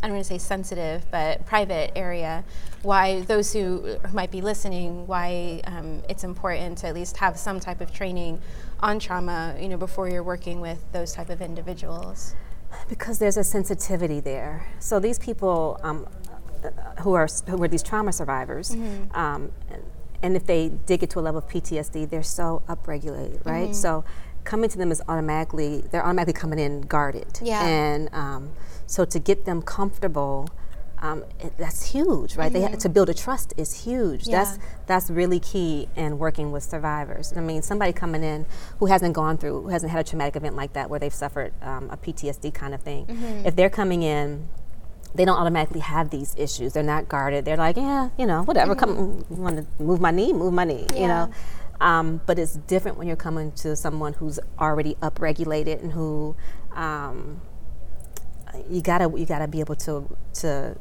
I 0.02 0.08
don't 0.08 0.16
want 0.16 0.26
to 0.26 0.34
say 0.34 0.40
sensitive, 0.40 1.06
but 1.12 1.46
private 1.46 1.92
area, 1.96 2.44
why 2.82 3.22
those 3.22 3.54
who 3.54 3.98
might 4.14 4.32
be 4.32 4.42
listening, 4.42 5.06
why 5.06 5.62
um, 5.66 6.02
it's 6.10 6.24
important 6.24 6.80
to 6.80 6.88
at 6.88 6.96
least 6.96 7.18
have 7.18 7.38
some 7.38 7.60
type 7.60 7.82
of 7.82 7.94
training 7.94 8.42
on 8.80 8.98
trauma, 8.98 9.56
you 9.60 9.70
know, 9.70 9.78
before 9.78 10.10
you're 10.10 10.24
working 10.24 10.60
with 10.60 10.84
those 10.92 11.14
type 11.14 11.30
of 11.30 11.42
individuals. 11.42 12.34
Because 12.90 13.20
there's 13.20 13.38
a 13.38 13.44
sensitivity 13.44 14.20
there. 14.20 14.68
So 14.80 15.00
these 15.00 15.20
people 15.20 15.80
um, 15.84 16.08
who 17.02 17.14
are 17.14 17.28
who 17.48 17.62
are 17.62 17.68
these 17.68 17.84
trauma 17.84 18.12
survivors, 18.14 18.72
mm-hmm. 18.72 19.16
um, 19.16 19.52
and 20.24 20.36
if 20.36 20.46
they 20.46 20.70
dig 20.70 21.04
it 21.04 21.10
to 21.12 21.20
a 21.20 21.22
level 21.22 21.40
of 21.40 21.48
PTSD, 21.48 22.10
they're 22.10 22.24
so 22.24 22.64
upregulated, 22.68 23.46
right? 23.46 23.66
Mm-hmm. 23.66 23.74
So 23.74 24.04
coming 24.44 24.70
to 24.70 24.78
them 24.78 24.92
is 24.92 25.02
automatically 25.08 25.84
they're 25.92 26.06
automatically 26.06 26.40
coming 26.40 26.60
in 26.60 26.82
guarded. 26.82 27.40
Yeah. 27.42 27.66
And 27.66 28.14
um, 28.14 28.52
so 28.88 29.06
to 29.06 29.20
get 29.20 29.46
them 29.46 29.62
comfortable 29.62 30.50
um, 31.02 31.24
it, 31.40 31.58
that's 31.58 31.92
huge, 31.92 32.36
right? 32.36 32.52
Mm-hmm. 32.54 32.74
They 32.74 32.78
to 32.78 32.90
build 32.90 33.10
a 33.10 33.14
trust 33.14 33.54
is 33.58 33.84
huge. 33.84 34.28
Yeah. 34.28 34.44
That's 34.44 34.60
that's 34.86 35.10
really 35.10 35.40
key 35.40 35.90
in 35.96 36.20
working 36.20 36.52
with 36.52 36.64
survivors. 36.64 37.34
I 37.36 37.42
mean, 37.42 37.64
somebody 37.64 37.92
coming 37.92 38.24
in 38.24 38.46
who 38.78 38.86
hasn't 38.86 39.14
gone 39.14 39.38
through, 39.38 39.64
who 39.64 39.70
hasn't 39.70 39.92
had 39.92 40.06
a 40.06 40.08
traumatic 40.08 40.36
event 40.36 40.56
like 40.56 40.74
that, 40.74 40.90
where 40.90 41.00
they've 41.00 41.14
suffered 41.14 41.54
um, 41.64 41.90
a 41.90 41.98
PTSD 41.98 42.54
kind 42.54 42.76
of 42.76 42.82
thing. 42.82 43.08
Mm-hmm. 43.08 43.48
If 43.48 43.56
they're 43.56 43.70
coming 43.70 44.04
in 44.04 44.48
they 45.14 45.26
don't 45.26 45.38
automatically 45.38 45.82
have 45.82 46.10
these 46.10 46.34
issues. 46.38 46.72
They're 46.72 46.84
not 46.84 47.10
guarded. 47.10 47.44
They're 47.44 47.58
like, 47.58 47.76
yeah, 47.76 48.12
you 48.18 48.26
know, 48.26 48.44
whatever. 48.44 48.76
Mm-hmm. 48.76 49.20
Come, 49.30 49.44
want 49.44 49.58
to 49.58 49.84
move 49.84 50.00
my 50.00 50.12
knee, 50.12 50.32
move 50.32 50.54
my 50.54 50.64
knee. 50.64 50.88
Yeah. 50.94 51.02
You 51.02 51.08
know, 51.08 51.32
um, 51.82 52.22
but 52.26 52.38
it's 52.38 52.54
different 52.54 52.98
when 52.98 53.08
you're 53.08 53.16
coming 53.16 53.52
to 53.54 53.76
someone 53.76 54.14
who's 54.14 54.40
already 54.60 54.96
upregulated 55.02 55.82
and 55.82 55.92
who 55.92 56.36
um, 56.74 57.42
you 58.70 58.82
gotta 58.82 59.12
you 59.18 59.26
gotta 59.26 59.48
be 59.48 59.60
able 59.60 59.76
to 59.76 60.16
to 60.36 60.78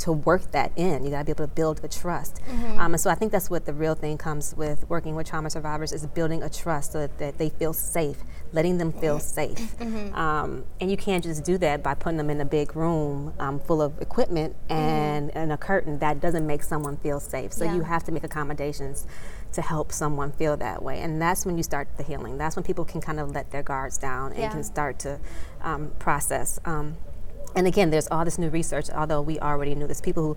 to 0.00 0.12
work 0.12 0.50
that 0.52 0.72
in. 0.76 1.04
You 1.04 1.10
got 1.10 1.18
to 1.20 1.24
be 1.24 1.32
able 1.32 1.46
to 1.46 1.54
build 1.54 1.84
a 1.84 1.88
trust. 1.88 2.36
Mm-hmm. 2.36 2.80
Um, 2.80 2.94
and 2.94 3.00
so 3.00 3.10
I 3.10 3.14
think 3.14 3.32
that's 3.32 3.50
what 3.50 3.66
the 3.66 3.74
real 3.74 3.94
thing 3.94 4.18
comes 4.18 4.54
with 4.56 4.88
working 4.88 5.14
with 5.14 5.28
trauma 5.28 5.50
survivors 5.50 5.92
is 5.92 6.06
building 6.06 6.42
a 6.42 6.48
trust 6.48 6.92
so 6.92 7.00
that, 7.00 7.18
that 7.18 7.38
they 7.38 7.50
feel 7.50 7.72
safe, 7.72 8.16
letting 8.52 8.78
them 8.78 8.92
feel 8.92 9.18
mm-hmm. 9.18 9.54
safe. 9.54 9.76
Mm-hmm. 9.78 10.14
Um, 10.14 10.64
and 10.80 10.90
you 10.90 10.96
can't 10.96 11.22
just 11.22 11.44
do 11.44 11.58
that 11.58 11.82
by 11.82 11.94
putting 11.94 12.16
them 12.16 12.30
in 12.30 12.40
a 12.40 12.46
big 12.46 12.74
room 12.74 13.34
um, 13.38 13.60
full 13.60 13.82
of 13.82 14.00
equipment 14.00 14.56
mm-hmm. 14.68 14.72
and, 14.72 15.36
and 15.36 15.52
a 15.52 15.58
curtain. 15.58 15.98
That 15.98 16.20
doesn't 16.20 16.46
make 16.46 16.62
someone 16.62 16.96
feel 16.96 17.20
safe. 17.20 17.52
So 17.52 17.64
yeah. 17.64 17.74
you 17.74 17.82
have 17.82 18.02
to 18.04 18.12
make 18.12 18.24
accommodations 18.24 19.06
to 19.52 19.62
help 19.62 19.92
someone 19.92 20.32
feel 20.32 20.56
that 20.56 20.82
way. 20.82 21.00
And 21.00 21.20
that's 21.20 21.44
when 21.44 21.56
you 21.56 21.62
start 21.62 21.88
the 21.96 22.02
healing. 22.02 22.38
That's 22.38 22.56
when 22.56 22.64
people 22.64 22.84
can 22.84 23.00
kind 23.00 23.18
of 23.18 23.32
let 23.32 23.50
their 23.50 23.62
guards 23.62 23.98
down 23.98 24.32
and 24.32 24.42
yeah. 24.42 24.50
can 24.50 24.62
start 24.62 24.98
to 25.00 25.18
um, 25.62 25.92
process. 25.98 26.60
Um, 26.64 26.96
and 27.54 27.66
again, 27.66 27.90
there's 27.90 28.08
all 28.08 28.24
this 28.24 28.38
new 28.38 28.48
research, 28.48 28.90
although 28.90 29.20
we 29.20 29.38
already 29.40 29.74
knew 29.74 29.86
this. 29.86 30.00
People 30.00 30.22
who 30.22 30.36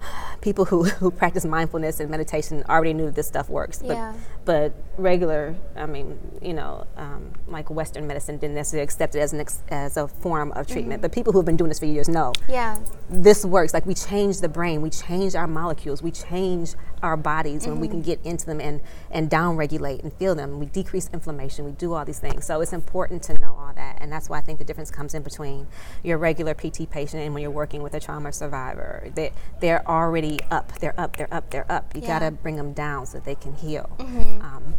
people 0.40 0.64
who, 0.66 0.84
who 0.84 1.10
practice 1.10 1.44
mindfulness 1.44 2.00
and 2.00 2.10
meditation 2.10 2.64
already 2.68 2.94
knew 2.94 3.10
this 3.10 3.26
stuff 3.26 3.48
works. 3.48 3.80
But, 3.80 3.94
yeah. 3.94 4.14
but 4.44 4.72
regular, 4.98 5.54
I 5.76 5.86
mean, 5.86 6.18
you 6.42 6.54
know, 6.54 6.86
um, 6.96 7.32
like 7.46 7.70
Western 7.70 8.06
medicine 8.06 8.38
didn't 8.38 8.54
necessarily 8.54 8.84
accept 8.84 9.14
it 9.14 9.20
as, 9.20 9.32
an 9.32 9.40
ex- 9.40 9.62
as 9.68 9.96
a 9.96 10.08
form 10.08 10.52
of 10.52 10.66
treatment. 10.66 10.98
Mm-hmm. 10.98 11.02
But 11.02 11.12
people 11.12 11.32
who 11.32 11.38
have 11.38 11.46
been 11.46 11.56
doing 11.56 11.68
this 11.68 11.78
for 11.78 11.86
years 11.86 12.08
know 12.08 12.32
yeah. 12.48 12.78
this 13.08 13.44
works. 13.44 13.74
Like 13.74 13.86
we 13.86 13.94
change 13.94 14.40
the 14.40 14.48
brain, 14.48 14.82
we 14.82 14.90
change 14.90 15.34
our 15.34 15.46
molecules, 15.46 16.02
we 16.02 16.10
change 16.10 16.74
our 17.02 17.16
bodies 17.16 17.62
mm-hmm. 17.62 17.72
when 17.72 17.80
we 17.80 17.88
can 17.88 17.98
mm-hmm. 17.98 18.10
get 18.10 18.20
into 18.24 18.46
them 18.46 18.60
and, 18.60 18.80
and 19.10 19.28
down 19.28 19.56
regulate 19.56 20.02
and 20.02 20.12
feel 20.14 20.34
them. 20.34 20.58
We 20.58 20.66
decrease 20.66 21.10
inflammation, 21.12 21.64
we 21.64 21.72
do 21.72 21.92
all 21.92 22.04
these 22.04 22.18
things. 22.18 22.46
So 22.46 22.60
it's 22.60 22.72
important 22.72 23.22
to 23.24 23.38
know 23.38 23.54
all 23.58 23.72
that. 23.74 23.98
And 24.00 24.10
that's 24.10 24.28
why 24.28 24.38
I 24.38 24.40
think 24.40 24.58
the 24.58 24.64
difference 24.64 24.90
comes 24.90 25.14
in 25.14 25.22
between 25.22 25.66
your 26.02 26.18
regular 26.18 26.54
PT 26.54 26.88
patient 26.90 27.22
and 27.22 27.34
when 27.34 27.42
you're 27.42 27.50
working 27.50 27.82
with 27.82 27.94
a 27.94 28.00
trauma 28.00 28.32
survivor. 28.32 29.10
They, 29.14 29.32
they're 29.60 29.86
already 29.88 30.40
up, 30.50 30.78
they're 30.78 30.98
up, 30.98 31.16
they're 31.16 31.32
up, 31.32 31.50
they're 31.50 31.70
up. 31.70 31.94
You 31.94 32.02
yeah. 32.02 32.18
gotta 32.18 32.30
bring 32.30 32.56
them 32.56 32.72
down 32.72 33.06
so 33.06 33.20
they 33.20 33.34
can 33.34 33.54
heal. 33.54 33.90
Mm-hmm. 33.98 34.42
Um, 34.42 34.74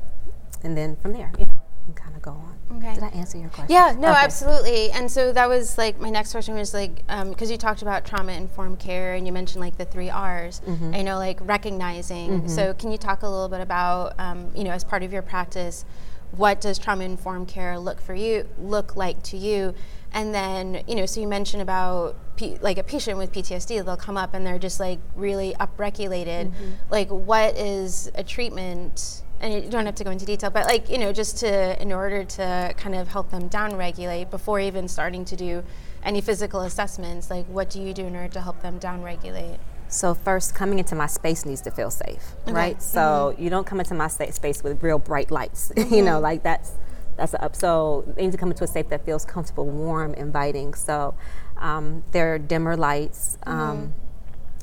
and 0.63 0.77
then 0.77 0.95
from 0.97 1.13
there, 1.13 1.31
you 1.39 1.45
know, 1.45 1.61
you 1.87 1.93
kind 1.93 2.15
of 2.15 2.21
go 2.21 2.31
on. 2.31 2.57
Okay. 2.77 2.93
Did 2.95 3.03
I 3.03 3.07
answer 3.07 3.37
your 3.37 3.49
question? 3.49 3.73
Yeah, 3.73 3.95
no, 3.97 4.09
okay. 4.09 4.19
absolutely. 4.19 4.91
And 4.91 5.09
so 5.09 5.31
that 5.31 5.47
was 5.47 5.77
like 5.77 5.99
my 5.99 6.09
next 6.09 6.31
question 6.31 6.55
was 6.55 6.73
like 6.73 6.95
because 7.07 7.49
um, 7.49 7.51
you 7.51 7.57
talked 7.57 7.81
about 7.81 8.05
trauma 8.05 8.33
informed 8.33 8.79
care 8.79 9.13
and 9.13 9.25
you 9.25 9.31
mentioned 9.31 9.61
like 9.61 9.77
the 9.77 9.85
three 9.85 10.09
R's. 10.09 10.61
Mm-hmm. 10.65 10.93
I 10.93 11.01
know 11.01 11.17
like 11.17 11.39
recognizing. 11.41 12.29
Mm-hmm. 12.29 12.47
So 12.47 12.73
can 12.73 12.91
you 12.91 12.97
talk 12.97 13.23
a 13.23 13.29
little 13.29 13.49
bit 13.49 13.61
about 13.61 14.19
um, 14.19 14.51
you 14.55 14.63
know 14.63 14.71
as 14.71 14.83
part 14.83 15.03
of 15.03 15.13
your 15.13 15.21
practice, 15.21 15.85
what 16.31 16.59
does 16.59 16.77
trauma 16.77 17.05
informed 17.05 17.47
care 17.47 17.79
look 17.79 18.01
for 18.01 18.13
you 18.13 18.47
look 18.59 18.95
like 18.95 19.23
to 19.23 19.37
you? 19.37 19.73
And 20.11 20.33
then 20.33 20.83
you 20.87 20.95
know 20.95 21.05
so 21.05 21.21
you 21.21 21.27
mentioned 21.27 21.61
about 21.61 22.15
P- 22.35 22.57
like 22.61 22.77
a 22.77 22.83
patient 22.83 23.17
with 23.17 23.31
PTSD, 23.31 23.83
they'll 23.83 23.97
come 23.97 24.17
up 24.17 24.33
and 24.33 24.45
they're 24.45 24.59
just 24.59 24.79
like 24.79 24.99
really 25.15 25.55
upregulated. 25.59 26.51
Mm-hmm. 26.51 26.71
Like 26.89 27.09
what 27.09 27.57
is 27.57 28.11
a 28.13 28.23
treatment? 28.23 29.23
And 29.39 29.53
you 29.53 29.69
don't 29.69 29.85
have 29.85 29.95
to 29.95 30.03
go 30.03 30.11
into 30.11 30.25
detail, 30.25 30.49
but 30.49 30.65
like 30.65 30.89
you 30.89 30.97
know, 30.97 31.13
just 31.13 31.37
to 31.39 31.81
in 31.81 31.91
order 31.91 32.23
to 32.23 32.73
kind 32.77 32.95
of 32.95 33.07
help 33.07 33.29
them 33.31 33.49
downregulate 33.49 34.29
before 34.29 34.59
even 34.59 34.87
starting 34.87 35.25
to 35.25 35.35
do 35.35 35.63
any 36.03 36.21
physical 36.21 36.61
assessments, 36.61 37.29
like 37.29 37.45
what 37.47 37.69
do 37.69 37.81
you 37.81 37.93
do 37.93 38.05
in 38.05 38.15
order 38.15 38.33
to 38.33 38.41
help 38.41 38.61
them 38.61 38.79
downregulate? 38.79 39.57
So 39.89 40.13
first, 40.13 40.53
coming 40.53 40.79
into 40.79 40.95
my 40.95 41.07
space 41.07 41.45
needs 41.45 41.61
to 41.61 41.71
feel 41.71 41.91
safe, 41.91 42.33
okay. 42.43 42.51
right? 42.51 42.81
So 42.81 42.99
mm-hmm. 42.99 43.43
you 43.43 43.49
don't 43.49 43.65
come 43.65 43.79
into 43.79 43.93
my 43.93 44.07
space 44.07 44.63
with 44.63 44.83
real 44.83 44.99
bright 44.99 45.31
lights, 45.31 45.71
mm-hmm. 45.75 45.93
you 45.93 46.01
know, 46.01 46.13
mm-hmm. 46.13 46.23
like 46.23 46.43
that's 46.43 46.73
that's 47.15 47.33
up. 47.35 47.55
So 47.55 48.03
they 48.15 48.23
need 48.23 48.31
to 48.31 48.37
come 48.37 48.51
into 48.51 48.63
a 48.63 48.67
space 48.67 48.87
that 48.89 49.05
feels 49.05 49.25
comfortable, 49.25 49.65
warm, 49.65 50.13
inviting. 50.13 50.73
So 50.73 51.15
um, 51.57 52.03
there 52.11 52.33
are 52.33 52.39
dimmer 52.39 52.75
lights. 52.75 53.37
Um, 53.43 53.77
mm-hmm 53.77 54.06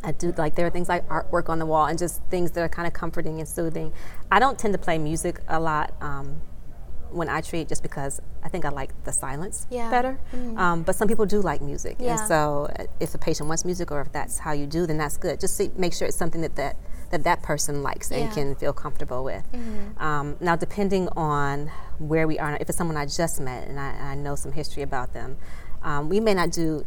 I 0.04 0.12
do 0.12 0.32
like 0.37 0.54
there 0.54 0.66
are 0.66 0.70
things 0.70 0.88
like 0.88 1.08
artwork 1.08 1.49
on 1.49 1.58
the 1.58 1.66
wall 1.66 1.87
and 1.87 1.99
just 1.99 2.23
things 2.25 2.52
that 2.52 2.61
are 2.61 2.68
kind 2.68 2.87
of 2.87 2.92
comforting 2.92 3.40
and 3.40 3.49
soothing. 3.49 3.92
I 4.30 4.38
don't 4.38 4.58
tend 4.58 4.75
to 4.75 4.78
play 4.78 4.99
music 4.99 5.40
a 5.49 5.58
lot 5.58 5.94
um, 6.00 6.40
when 7.11 7.28
I 7.28 7.40
treat 7.40 7.68
just 7.68 7.82
because 7.82 8.20
I 8.42 8.49
think 8.49 8.64
I 8.64 8.68
like 8.68 8.92
the 9.04 9.12
silence 9.12 9.66
yeah. 9.70 9.90
better. 9.90 10.18
Mm. 10.32 10.58
Um, 10.58 10.82
but 10.82 10.94
some 10.94 11.08
people 11.08 11.26
do 11.26 11.40
like 11.40 11.62
music, 11.62 11.96
yeah. 11.99 12.18
and 12.18 12.28
so 12.28 12.68
uh, 12.78 12.84
if 13.00 13.14
a 13.14 13.18
patient 13.18 13.49
wants 13.49 13.64
music 13.64 13.90
or 13.90 14.00
if 14.00 14.12
that's 14.12 14.38
how 14.38 14.52
you 14.52 14.66
do, 14.66 14.87
then 14.87 14.99
that's 14.99 15.16
good. 15.16 15.40
Just 15.40 15.56
see, 15.56 15.70
make 15.76 15.94
sure 15.94 16.06
it's 16.06 16.16
something 16.16 16.42
that 16.42 16.56
that 16.56 16.76
that, 17.11 17.25
that 17.25 17.42
person 17.42 17.82
likes 17.82 18.11
yeah. 18.11 18.18
and 18.18 18.32
can 18.32 18.54
feel 18.56 18.73
comfortable 18.73 19.23
with. 19.23 19.44
Mm-hmm. 19.52 20.02
Um, 20.02 20.37
now, 20.40 20.56
depending 20.56 21.08
on 21.16 21.70
where 21.99 22.26
we 22.26 22.38
are, 22.38 22.56
if 22.61 22.68
it's 22.68 22.76
someone 22.76 22.96
I 22.96 23.06
just 23.06 23.40
met 23.40 23.68
and 23.68 23.78
I, 23.78 23.90
and 23.90 24.08
I 24.08 24.14
know 24.16 24.34
some 24.34 24.52
history 24.52 24.82
about 24.82 25.12
them, 25.12 25.37
um, 25.82 26.08
we 26.08 26.18
may 26.18 26.34
not 26.34 26.50
do 26.50 26.84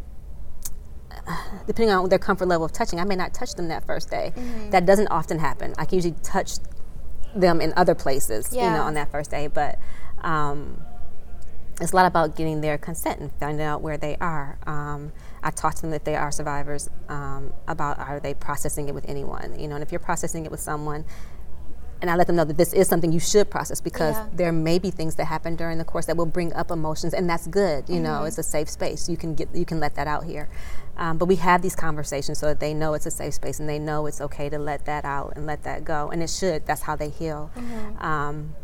depending 1.66 1.94
on 1.94 2.10
their 2.10 2.20
comfort 2.20 2.48
level 2.48 2.66
of 2.66 2.72
touching, 2.72 3.00
I 3.00 3.04
may 3.04 3.16
not 3.16 3.34
touch 3.34 3.56
them 3.56 3.68
that 3.70 3.86
first 3.86 4.10
day. 4.10 4.34
Mm-hmm. 4.36 4.70
That 4.72 4.86
doesn't 4.86 5.08
often 5.08 5.40
happen. 5.40 5.74
I 5.78 5.86
can 5.86 5.96
usually 5.96 6.16
touch 6.24 6.54
them 7.36 7.62
in 7.62 7.74
other 7.76 7.96
places, 7.96 8.54
yeah. 8.54 8.66
you 8.66 8.78
know, 8.78 8.84
on 8.84 8.94
that 8.96 9.12
first 9.12 9.32
day. 9.32 9.48
But 9.48 9.80
um, 10.22 10.82
it's 11.80 11.92
a 11.92 11.96
lot 11.96 12.06
about 12.06 12.36
getting 12.36 12.62
their 12.62 12.78
consent 12.78 13.20
and 13.20 13.32
finding 13.40 13.66
out 13.66 13.82
where 13.82 13.98
they 13.98 14.18
are. 14.18 14.58
Um, 14.66 15.12
I 15.44 15.52
talk 15.52 15.76
to 15.76 15.82
them 15.84 15.94
if 15.94 16.04
they 16.04 16.16
are 16.16 16.32
survivors 16.32 16.90
um, 17.10 17.54
about 17.68 18.00
are 18.00 18.20
they 18.20 18.34
processing 18.34 18.88
it 18.88 18.96
with 18.96 19.08
anyone, 19.08 19.60
you 19.60 19.68
know, 19.68 19.76
and 19.76 19.84
if 19.84 19.92
you're 19.92 20.00
processing 20.00 20.46
it 20.46 20.52
with 20.52 20.60
someone, 20.60 21.06
and 22.02 22.10
I 22.10 22.16
let 22.16 22.28
them 22.28 22.36
know 22.36 22.46
that 22.46 22.58
this 22.58 22.74
is 22.74 22.88
something 22.88 23.12
you 23.12 23.20
should 23.20 23.50
process 23.50 23.82
because 23.82 24.16
yeah. 24.16 24.28
there 24.34 24.52
may 24.52 24.80
be 24.80 24.92
things 24.92 25.16
that 25.16 25.26
happen 25.26 25.56
during 25.56 25.78
the 25.78 25.86
course 25.86 26.06
that 26.06 26.18
will 26.18 26.26
bring 26.26 26.54
up 26.54 26.72
emotions, 26.72 27.14
and 27.14 27.30
that's 27.30 27.48
good. 27.48 27.90
You 27.90 27.96
mm-hmm. 27.96 28.04
know, 28.04 28.24
it's 28.24 28.38
a 28.38 28.44
safe 28.44 28.70
space. 28.70 29.10
You 29.10 29.18
can 29.18 29.36
get 29.36 29.54
you 29.54 29.66
can 29.66 29.80
let 29.80 29.96
that 29.96 30.08
out 30.08 30.26
here. 30.26 30.50
Um, 30.98 31.18
but 31.18 31.26
we 31.26 31.36
have 31.36 31.62
these 31.62 31.76
conversations 31.76 32.40
so 32.40 32.48
that 32.48 32.60
they 32.60 32.74
know 32.74 32.96
it's 32.96 33.06
a 33.06 33.12
safe 33.12 33.36
space 33.36 33.60
and 33.60 33.70
they 33.70 33.78
know 33.78 34.08
it's 34.08 34.20
okay 34.20 34.50
to 34.50 34.58
let 34.58 34.86
that 34.86 35.06
out 35.06 35.34
and 35.36 35.46
let 35.46 35.64
that 35.64 35.84
go, 35.84 36.10
and 36.10 36.22
it 36.22 36.30
should. 36.30 36.66
That's 36.66 36.82
how 36.82 36.96
they 36.96 37.10
heal. 37.10 37.52
Mm-hmm. 37.56 38.06
Um, 38.06 38.56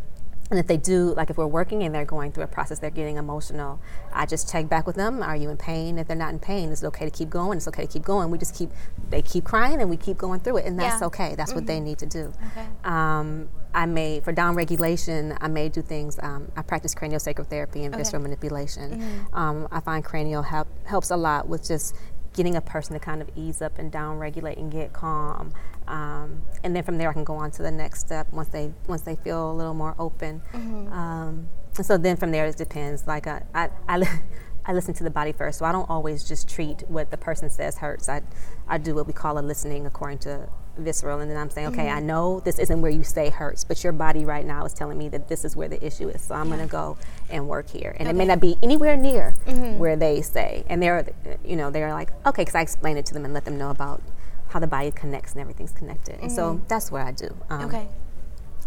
and 0.53 0.59
if 0.59 0.67
they 0.67 0.77
do, 0.77 1.15
like 1.15 1.31
if 1.31 1.37
we're 1.37 1.47
working 1.47 1.81
and 1.81 1.95
they're 1.95 2.05
going 2.05 2.31
through 2.31 2.43
a 2.43 2.47
process, 2.47 2.77
they're 2.77 2.91
getting 2.91 3.17
emotional, 3.17 3.81
I 4.11 4.27
just 4.27 4.51
check 4.51 4.69
back 4.69 4.85
with 4.85 4.95
them. 4.95 5.23
Are 5.23 5.35
you 5.35 5.49
in 5.49 5.57
pain? 5.57 5.97
If 5.97 6.07
they're 6.07 6.15
not 6.15 6.31
in 6.31 6.37
pain, 6.37 6.69
is 6.69 6.83
it 6.83 6.87
okay 6.87 7.05
to 7.05 7.11
keep 7.11 7.31
going? 7.31 7.57
It's 7.57 7.67
okay 7.69 7.87
to 7.87 7.91
keep 7.91 8.03
going. 8.03 8.29
We 8.29 8.37
just 8.37 8.55
keep, 8.55 8.69
they 9.09 9.23
keep 9.23 9.45
crying 9.45 9.81
and 9.81 9.89
we 9.89 9.97
keep 9.97 10.19
going 10.19 10.41
through 10.41 10.57
it. 10.57 10.65
And 10.65 10.79
that's 10.79 11.01
yeah. 11.01 11.07
okay. 11.07 11.33
That's 11.33 11.49
mm-hmm. 11.49 11.61
what 11.61 11.65
they 11.65 11.77
mm-hmm. 11.77 11.85
need 11.85 11.97
to 11.97 12.05
do. 12.05 12.31
Okay. 12.51 12.67
Um, 12.83 13.49
I 13.73 13.87
may, 13.87 14.19
for 14.19 14.31
down 14.31 14.53
regulation, 14.53 15.35
I 15.41 15.47
may 15.47 15.69
do 15.69 15.81
things, 15.81 16.19
um, 16.21 16.51
I 16.55 16.61
practice 16.61 16.93
craniosacral 16.93 17.47
therapy 17.47 17.83
and 17.83 17.95
okay. 17.95 18.03
visceral 18.03 18.21
manipulation. 18.21 19.01
Mm-hmm. 19.01 19.35
Um, 19.35 19.67
I 19.71 19.79
find 19.79 20.05
cranial 20.05 20.43
help, 20.43 20.67
helps 20.85 21.09
a 21.09 21.17
lot 21.17 21.47
with 21.49 21.67
just 21.67 21.95
getting 22.33 22.55
a 22.55 22.61
person 22.61 22.93
to 22.93 22.99
kind 22.99 23.21
of 23.21 23.29
ease 23.35 23.61
up 23.61 23.79
and 23.79 23.91
down 23.91 24.19
regulate 24.19 24.59
and 24.59 24.71
get 24.71 24.93
calm. 24.93 25.51
Um, 25.87 26.41
and 26.63 26.75
then 26.75 26.83
from 26.83 26.97
there, 26.97 27.09
I 27.09 27.13
can 27.13 27.23
go 27.23 27.35
on 27.35 27.51
to 27.51 27.61
the 27.61 27.71
next 27.71 27.99
step 27.99 28.31
once 28.31 28.49
they 28.49 28.71
once 28.87 29.01
they 29.01 29.15
feel 29.15 29.51
a 29.51 29.53
little 29.53 29.73
more 29.73 29.95
open. 29.99 30.41
Mm-hmm. 30.53 30.91
Um, 30.91 31.47
and 31.77 31.85
so 31.85 31.97
then 31.97 32.17
from 32.17 32.31
there, 32.31 32.45
it 32.45 32.57
depends. 32.57 33.07
Like 33.07 33.27
I, 33.27 33.43
I, 33.53 33.69
I, 33.87 34.21
I, 34.65 34.73
listen 34.73 34.93
to 34.95 35.03
the 35.03 35.09
body 35.09 35.31
first, 35.31 35.59
so 35.59 35.65
I 35.65 35.71
don't 35.71 35.89
always 35.89 36.27
just 36.27 36.47
treat 36.47 36.83
what 36.87 37.11
the 37.11 37.17
person 37.17 37.49
says 37.49 37.77
hurts. 37.77 38.07
I, 38.09 38.21
I 38.67 38.77
do 38.77 38.95
what 38.95 39.07
we 39.07 39.13
call 39.13 39.37
a 39.37 39.41
listening 39.41 39.85
according 39.85 40.19
to 40.19 40.47
visceral, 40.77 41.19
and 41.19 41.29
then 41.29 41.37
I'm 41.37 41.49
saying, 41.49 41.67
okay, 41.67 41.85
mm-hmm. 41.85 41.97
I 41.97 41.99
know 41.99 42.39
this 42.39 42.59
isn't 42.59 42.81
where 42.81 42.91
you 42.91 43.03
say 43.03 43.29
hurts, 43.29 43.63
but 43.63 43.83
your 43.83 43.93
body 43.93 44.25
right 44.25 44.45
now 44.45 44.65
is 44.65 44.73
telling 44.73 44.97
me 44.97 45.09
that 45.09 45.27
this 45.27 45.43
is 45.45 45.55
where 45.55 45.67
the 45.67 45.83
issue 45.85 46.09
is. 46.09 46.21
So 46.21 46.35
I'm 46.35 46.49
yeah. 46.49 46.55
going 46.55 46.67
to 46.67 46.71
go 46.71 46.97
and 47.29 47.47
work 47.47 47.69
here, 47.69 47.91
and 47.99 48.07
okay. 48.07 48.09
it 48.09 48.15
may 48.15 48.25
not 48.25 48.39
be 48.39 48.57
anywhere 48.63 48.95
near 48.95 49.35
mm-hmm. 49.45 49.77
where 49.77 49.95
they 49.95 50.21
say. 50.21 50.63
And 50.67 50.81
they're, 50.81 51.05
you 51.43 51.55
know, 51.55 51.69
they're 51.69 51.91
like, 51.91 52.11
okay, 52.25 52.41
because 52.43 52.55
I 52.55 52.61
explain 52.61 52.97
it 52.97 53.05
to 53.07 53.13
them 53.13 53.25
and 53.25 53.33
let 53.33 53.45
them 53.45 53.57
know 53.57 53.69
about 53.69 54.01
how 54.49 54.59
the 54.59 54.67
body 54.67 54.91
connects 54.91 55.33
and 55.33 55.41
everything's 55.41 55.71
connected. 55.71 56.15
Mm-hmm. 56.15 56.23
And 56.23 56.31
so 56.31 56.53
mm-hmm. 56.53 56.65
that's 56.67 56.91
what 56.91 57.01
I 57.01 57.11
do. 57.11 57.35
Um, 57.49 57.65
okay. 57.65 57.87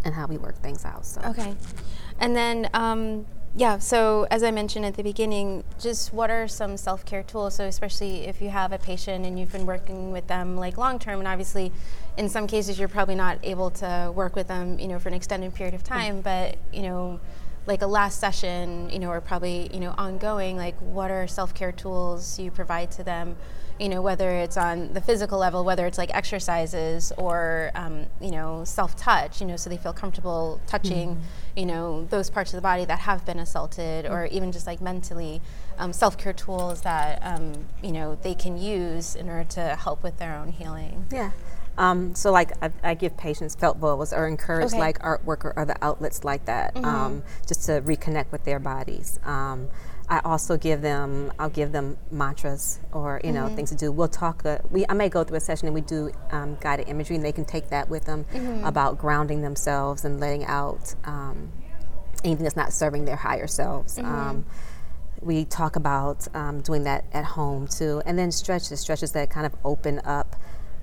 And 0.04 0.14
how 0.14 0.26
we 0.26 0.38
work 0.38 0.56
things 0.62 0.84
out. 0.84 1.04
So. 1.04 1.20
Okay. 1.22 1.54
And 2.20 2.36
then, 2.36 2.70
um, 2.74 3.26
yeah, 3.54 3.78
so 3.78 4.26
as 4.30 4.42
I 4.42 4.50
mentioned 4.50 4.84
at 4.84 4.94
the 4.94 5.02
beginning, 5.02 5.64
just 5.80 6.12
what 6.12 6.30
are 6.30 6.46
some 6.46 6.76
self 6.76 7.04
care 7.04 7.22
tools? 7.22 7.54
So, 7.54 7.64
especially 7.64 8.26
if 8.26 8.42
you 8.42 8.50
have 8.50 8.72
a 8.72 8.78
patient 8.78 9.24
and 9.24 9.38
you've 9.40 9.50
been 9.50 9.64
working 9.64 10.12
with 10.12 10.26
them 10.26 10.56
like 10.56 10.76
long 10.76 10.98
term, 10.98 11.20
and 11.20 11.26
obviously 11.26 11.72
in 12.18 12.28
some 12.28 12.46
cases 12.46 12.78
you're 12.78 12.88
probably 12.88 13.14
not 13.14 13.38
able 13.42 13.70
to 13.70 14.12
work 14.14 14.36
with 14.36 14.48
them, 14.48 14.78
you 14.78 14.88
know, 14.88 14.98
for 14.98 15.08
an 15.08 15.14
extended 15.14 15.54
period 15.54 15.74
of 15.74 15.82
time, 15.82 16.20
but, 16.20 16.56
you 16.72 16.82
know, 16.82 17.18
like 17.66 17.82
a 17.82 17.86
last 17.86 18.20
session, 18.20 18.88
you 18.90 18.98
know, 18.98 19.10
or 19.10 19.20
probably 19.20 19.68
you 19.72 19.80
know 19.80 19.94
ongoing, 19.98 20.56
like 20.56 20.78
what 20.80 21.10
are 21.10 21.26
self 21.26 21.54
care 21.54 21.72
tools 21.72 22.38
you 22.38 22.50
provide 22.50 22.90
to 22.92 23.02
them? 23.02 23.36
You 23.78 23.88
know, 23.88 24.00
whether 24.00 24.30
it's 24.30 24.56
on 24.56 24.92
the 24.94 25.00
physical 25.00 25.38
level, 25.38 25.64
whether 25.64 25.86
it's 25.86 25.98
like 25.98 26.14
exercises 26.14 27.12
or 27.18 27.70
um, 27.74 28.06
you 28.20 28.30
know 28.30 28.64
self 28.64 28.96
touch, 28.96 29.40
you 29.40 29.46
know, 29.46 29.56
so 29.56 29.68
they 29.68 29.76
feel 29.76 29.92
comfortable 29.92 30.60
touching, 30.66 31.10
mm-hmm. 31.10 31.58
you 31.58 31.66
know, 31.66 32.04
those 32.06 32.30
parts 32.30 32.52
of 32.52 32.56
the 32.56 32.62
body 32.62 32.84
that 32.84 33.00
have 33.00 33.24
been 33.26 33.38
assaulted, 33.38 34.04
mm-hmm. 34.04 34.14
or 34.14 34.26
even 34.26 34.52
just 34.52 34.66
like 34.66 34.80
mentally, 34.80 35.40
um, 35.78 35.92
self 35.92 36.16
care 36.16 36.32
tools 36.32 36.82
that 36.82 37.20
um, 37.22 37.66
you 37.82 37.92
know 37.92 38.18
they 38.22 38.34
can 38.34 38.56
use 38.56 39.14
in 39.14 39.28
order 39.28 39.44
to 39.44 39.76
help 39.76 40.02
with 40.02 40.18
their 40.18 40.34
own 40.36 40.48
healing. 40.48 41.06
Yeah. 41.12 41.32
Um, 41.78 42.14
so 42.14 42.32
like 42.32 42.52
I, 42.62 42.70
I, 42.82 42.94
give 42.94 43.16
patients 43.16 43.54
felt 43.54 43.78
boas 43.78 44.12
or 44.12 44.26
encourage 44.26 44.68
okay. 44.68 44.78
like 44.78 44.98
artwork 45.00 45.44
or 45.44 45.58
other 45.58 45.76
outlets 45.82 46.24
like 46.24 46.46
that 46.46 46.74
mm-hmm. 46.74 46.84
um, 46.86 47.22
just 47.46 47.66
to 47.66 47.82
reconnect 47.82 48.32
with 48.32 48.44
their 48.44 48.58
bodies. 48.58 49.20
I 50.08 50.20
also 50.20 50.56
give 50.56 50.82
them 50.82 51.32
I'll 51.38 51.50
give 51.50 51.72
them 51.72 51.96
mantras 52.10 52.78
or 52.92 53.20
you 53.24 53.32
know 53.32 53.46
mm-hmm. 53.46 53.56
things 53.56 53.70
to 53.70 53.76
do. 53.76 53.90
We'll 53.90 54.08
talk. 54.08 54.44
Uh, 54.44 54.58
we 54.70 54.86
I 54.88 54.94
may 54.94 55.08
go 55.08 55.24
through 55.24 55.38
a 55.38 55.40
session 55.40 55.66
and 55.68 55.74
we 55.74 55.80
do 55.80 56.12
um, 56.30 56.56
guided 56.60 56.88
imagery 56.88 57.16
and 57.16 57.24
they 57.24 57.32
can 57.32 57.44
take 57.44 57.70
that 57.70 57.88
with 57.88 58.04
them 58.04 58.24
mm-hmm. 58.32 58.64
about 58.64 58.98
grounding 58.98 59.42
themselves 59.42 60.04
and 60.04 60.20
letting 60.20 60.44
out 60.44 60.94
um, 61.04 61.52
anything 62.24 62.44
that's 62.44 62.56
not 62.56 62.72
serving 62.72 63.04
their 63.04 63.16
higher 63.16 63.46
selves 63.46 63.96
mm-hmm. 63.98 64.06
um, 64.06 64.44
we 65.20 65.44
talk 65.44 65.76
about 65.76 66.26
um, 66.34 66.60
doing 66.60 66.84
that 66.84 67.04
at 67.12 67.24
home 67.24 67.66
too. 67.66 68.02
And 68.06 68.18
then 68.18 68.30
stretches, 68.30 68.80
stretches 68.80 69.12
that 69.12 69.30
kind 69.30 69.46
of 69.46 69.54
open 69.64 70.00
up 70.04 70.36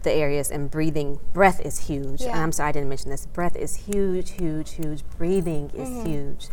the 0.03 0.11
areas 0.11 0.51
and 0.51 0.69
breathing. 0.69 1.19
Breath 1.33 1.61
is 1.61 1.79
huge. 1.79 2.21
Yeah. 2.21 2.41
I'm 2.41 2.51
sorry 2.51 2.69
I 2.69 2.71
didn't 2.73 2.89
mention 2.89 3.09
this. 3.09 3.25
Breath 3.27 3.55
is 3.55 3.75
huge, 3.75 4.31
huge, 4.31 4.71
huge. 4.71 5.03
Breathing 5.17 5.71
is 5.73 5.89
mm-hmm. 5.89 6.05
huge. 6.05 6.47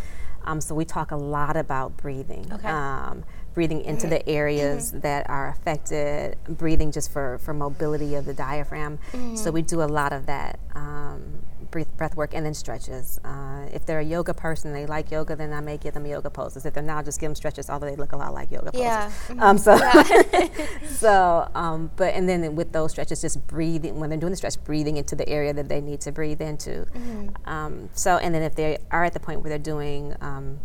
Um, 0.45 0.61
so 0.61 0.75
we 0.75 0.85
talk 0.85 1.11
a 1.11 1.17
lot 1.17 1.57
about 1.57 1.97
breathing. 1.97 2.51
Okay. 2.53 2.69
Um, 2.69 3.25
breathing 3.53 3.83
into 3.83 4.07
the 4.07 4.27
areas 4.29 4.91
mm-hmm. 4.91 5.01
that 5.01 5.29
are 5.29 5.49
affected, 5.49 6.37
breathing 6.49 6.93
just 6.93 7.13
for, 7.13 7.39
for 7.39 7.53
mobility 7.53 8.15
of 8.15 8.25
the 8.25 8.35
diaphragm. 8.35 8.99
Mm-hmm. 9.13 9.37
So 9.37 9.51
we 9.51 9.63
do 9.63 9.83
a 9.83 9.85
lot 9.85 10.13
of 10.13 10.27
that. 10.27 10.61
Um, 10.75 11.45
breath, 11.71 11.97
breath 11.97 12.17
work 12.17 12.35
and 12.35 12.45
then 12.45 12.55
stretches. 12.55 13.19
Uh, 13.25 13.67
if 13.73 13.87
they're 13.87 14.01
a 14.01 14.05
yoga 14.05 14.35
person, 14.35 14.73
they 14.73 14.87
like 14.87 15.11
yoga, 15.11 15.37
then 15.37 15.53
I 15.53 15.61
may 15.61 15.77
give 15.77 15.95
them 15.95 16.07
yoga 16.07 16.31
poses. 16.31 16.67
If 16.67 16.75
they're 16.75 16.83
not, 16.83 17.05
just 17.05 17.21
give 17.21 17.29
them 17.29 17.35
stretches, 17.35 17.71
although 17.71 17.87
they 17.87 17.97
look 17.97 18.13
a 18.13 18.17
lot 18.17 18.35
like 18.35 18.51
yoga 18.51 18.71
yeah. 18.75 19.05
poses. 19.05 19.19
Mm-hmm. 19.29 19.43
Um, 19.43 19.59
so, 19.59 19.77
yeah. 19.77 20.87
so, 20.89 21.51
um, 21.55 21.91
but 21.97 22.15
and 22.15 22.29
then 22.29 22.55
with 22.57 22.73
those 22.73 22.93
stretches, 22.93 23.21
just 23.21 23.47
breathing 23.47 24.01
when 24.01 24.11
they're 24.11 24.19
doing 24.19 24.33
the 24.33 24.37
stretch, 24.37 24.63
breathing 24.65 24.97
into 24.97 25.17
the 25.17 25.29
area 25.29 25.53
that 25.53 25.69
they 25.69 25.81
need 25.81 26.01
to 26.03 26.13
breathe 26.13 26.41
into. 26.41 26.87
Mm-hmm. 26.87 27.49
Um, 27.49 27.89
so, 27.93 28.17
and 28.17 28.35
then 28.35 28.43
if 28.43 28.55
they 28.55 28.79
are 28.91 29.05
at 29.05 29.13
the 29.13 29.21
point 29.21 29.41
where 29.43 29.51
they're 29.51 29.59
doing 29.59 30.15
um, 30.21 30.61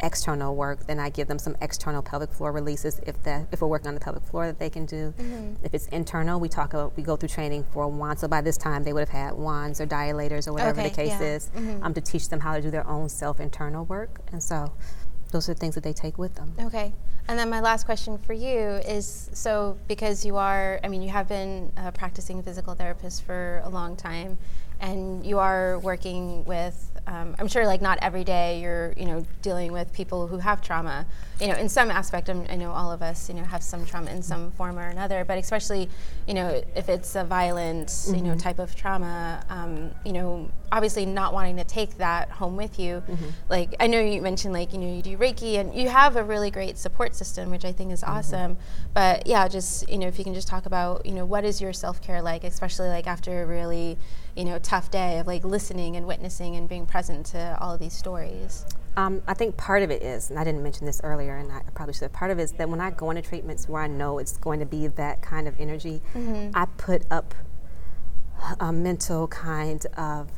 external 0.00 0.54
work, 0.54 0.86
then 0.86 0.98
I 0.98 1.10
give 1.10 1.28
them 1.28 1.38
some 1.38 1.56
external 1.60 2.02
pelvic 2.02 2.32
floor 2.32 2.52
releases 2.52 3.00
if 3.06 3.22
that 3.22 3.46
if 3.52 3.60
we're 3.60 3.68
working 3.68 3.88
on 3.88 3.94
the 3.94 4.00
pelvic 4.00 4.24
floor 4.24 4.46
that 4.46 4.58
they 4.58 4.70
can 4.70 4.86
do. 4.86 5.14
Mm-hmm. 5.16 5.64
If 5.64 5.74
it's 5.74 5.86
internal, 5.88 6.40
we 6.40 6.48
talk 6.48 6.74
about 6.74 6.96
we 6.96 7.02
go 7.02 7.16
through 7.16 7.30
training 7.30 7.64
for 7.72 7.88
wands. 7.88 8.20
So 8.20 8.28
by 8.28 8.40
this 8.40 8.56
time 8.56 8.84
they 8.84 8.92
would 8.92 9.00
have 9.00 9.08
had 9.08 9.34
wands 9.34 9.80
or 9.80 9.86
dilators 9.86 10.46
or 10.48 10.52
whatever 10.52 10.80
okay, 10.80 10.88
the 10.90 10.94
case 10.94 11.20
yeah. 11.20 11.22
is, 11.22 11.50
mm-hmm. 11.54 11.82
um, 11.82 11.94
to 11.94 12.00
teach 12.00 12.28
them 12.28 12.40
how 12.40 12.54
to 12.54 12.62
do 12.62 12.70
their 12.70 12.86
own 12.86 13.08
self 13.08 13.40
internal 13.40 13.84
work. 13.84 14.20
And 14.32 14.42
so 14.42 14.72
those 15.34 15.48
are 15.48 15.54
things 15.54 15.74
that 15.74 15.82
they 15.82 15.92
take 15.92 16.16
with 16.16 16.34
them. 16.36 16.54
Okay. 16.60 16.92
And 17.26 17.38
then 17.38 17.48
my 17.48 17.60
last 17.60 17.84
question 17.84 18.18
for 18.18 18.34
you 18.34 18.80
is 18.86 19.30
so 19.32 19.78
because 19.88 20.24
you 20.24 20.36
are, 20.36 20.78
I 20.84 20.88
mean, 20.88 21.02
you 21.02 21.08
have 21.08 21.26
been 21.26 21.72
a 21.76 21.90
practicing 21.90 22.42
physical 22.42 22.74
therapist 22.74 23.24
for 23.24 23.62
a 23.64 23.68
long 23.68 23.96
time, 23.96 24.38
and 24.80 25.24
you 25.26 25.38
are 25.38 25.78
working 25.78 26.44
with 26.44 26.90
um, 27.06 27.34
I'm 27.38 27.48
sure 27.48 27.66
like 27.66 27.82
not 27.82 27.98
every 28.00 28.24
day 28.24 28.60
you're 28.60 28.94
you 28.96 29.04
know 29.04 29.26
dealing 29.42 29.72
with 29.72 29.92
people 29.92 30.26
who 30.26 30.38
have 30.38 30.62
trauma. 30.62 31.06
You 31.40 31.48
know, 31.48 31.54
in 31.54 31.68
some 31.68 31.90
aspect, 31.90 32.28
I'm, 32.28 32.46
i 32.48 32.56
know 32.56 32.70
all 32.70 32.92
of 32.92 33.02
us 33.02 33.28
you 33.28 33.34
know 33.34 33.42
have 33.42 33.62
some 33.62 33.84
trauma 33.84 34.10
in 34.10 34.22
some 34.22 34.52
form 34.52 34.78
or 34.78 34.88
another. 34.88 35.24
But 35.24 35.38
especially 35.38 35.88
you 36.26 36.34
know 36.34 36.62
if 36.74 36.88
it's 36.88 37.14
a 37.14 37.24
violent 37.24 37.88
mm-hmm. 37.88 38.14
you 38.14 38.22
know 38.22 38.30
mm-hmm. 38.30 38.38
type 38.38 38.58
of 38.58 38.74
trauma, 38.74 39.44
um, 39.48 39.90
you 40.04 40.12
know 40.12 40.50
obviously 40.72 41.06
not 41.06 41.32
wanting 41.32 41.56
to 41.56 41.64
take 41.64 41.98
that 41.98 42.30
home 42.30 42.56
with 42.56 42.78
you. 42.78 43.02
Mm-hmm. 43.06 43.28
Like 43.48 43.74
I 43.80 43.86
know 43.86 44.00
you 44.00 44.22
mentioned 44.22 44.54
like 44.54 44.72
you 44.72 44.78
know 44.78 44.94
you 44.94 45.02
do 45.02 45.16
Reiki 45.18 45.58
and 45.60 45.74
you 45.74 45.88
have 45.88 46.16
a 46.16 46.24
really 46.24 46.50
great 46.50 46.78
support 46.78 47.14
system, 47.14 47.50
which 47.50 47.64
I 47.64 47.72
think 47.72 47.92
is 47.92 48.00
mm-hmm. 48.00 48.12
awesome. 48.12 48.56
But 48.94 49.26
yeah, 49.26 49.46
just 49.48 49.88
you 49.90 49.98
know 49.98 50.06
if 50.06 50.18
you 50.18 50.24
can 50.24 50.34
just 50.34 50.48
talk 50.48 50.66
about 50.66 51.04
you 51.04 51.12
know 51.12 51.26
what 51.26 51.44
is 51.44 51.60
your 51.60 51.72
self 51.72 52.00
care 52.00 52.22
like, 52.22 52.44
especially 52.44 52.88
like 52.88 53.06
after 53.06 53.42
a 53.42 53.46
really 53.46 53.98
you 54.36 54.44
know 54.44 54.58
tough 54.58 54.90
day 54.90 55.18
of 55.18 55.26
like 55.26 55.44
listening 55.44 55.96
and 55.96 56.06
witnessing 56.06 56.56
and 56.56 56.68
being 56.68 56.86
present 56.86 57.26
to 57.26 57.58
all 57.60 57.74
of 57.74 57.80
these 57.80 57.94
stories? 57.94 58.66
Um, 58.96 59.22
I 59.26 59.34
think 59.34 59.56
part 59.56 59.82
of 59.82 59.90
it 59.90 60.02
is, 60.02 60.30
and 60.30 60.38
I 60.38 60.44
didn't 60.44 60.62
mention 60.62 60.86
this 60.86 61.00
earlier, 61.02 61.36
and 61.36 61.50
I 61.50 61.62
probably 61.74 61.94
should. 61.94 62.02
have. 62.02 62.12
Part 62.12 62.30
of 62.30 62.38
it 62.38 62.42
is 62.42 62.52
that 62.52 62.68
when 62.68 62.80
I 62.80 62.90
go 62.90 63.10
into 63.10 63.22
treatments 63.22 63.68
where 63.68 63.82
I 63.82 63.88
know 63.88 64.18
it's 64.18 64.36
going 64.36 64.60
to 64.60 64.66
be 64.66 64.86
that 64.86 65.20
kind 65.20 65.48
of 65.48 65.58
energy, 65.58 66.00
mm-hmm. 66.14 66.50
I 66.54 66.66
put 66.76 67.02
up 67.10 67.34
a 68.60 68.72
mental 68.72 69.26
kind 69.28 69.84
of 69.96 70.30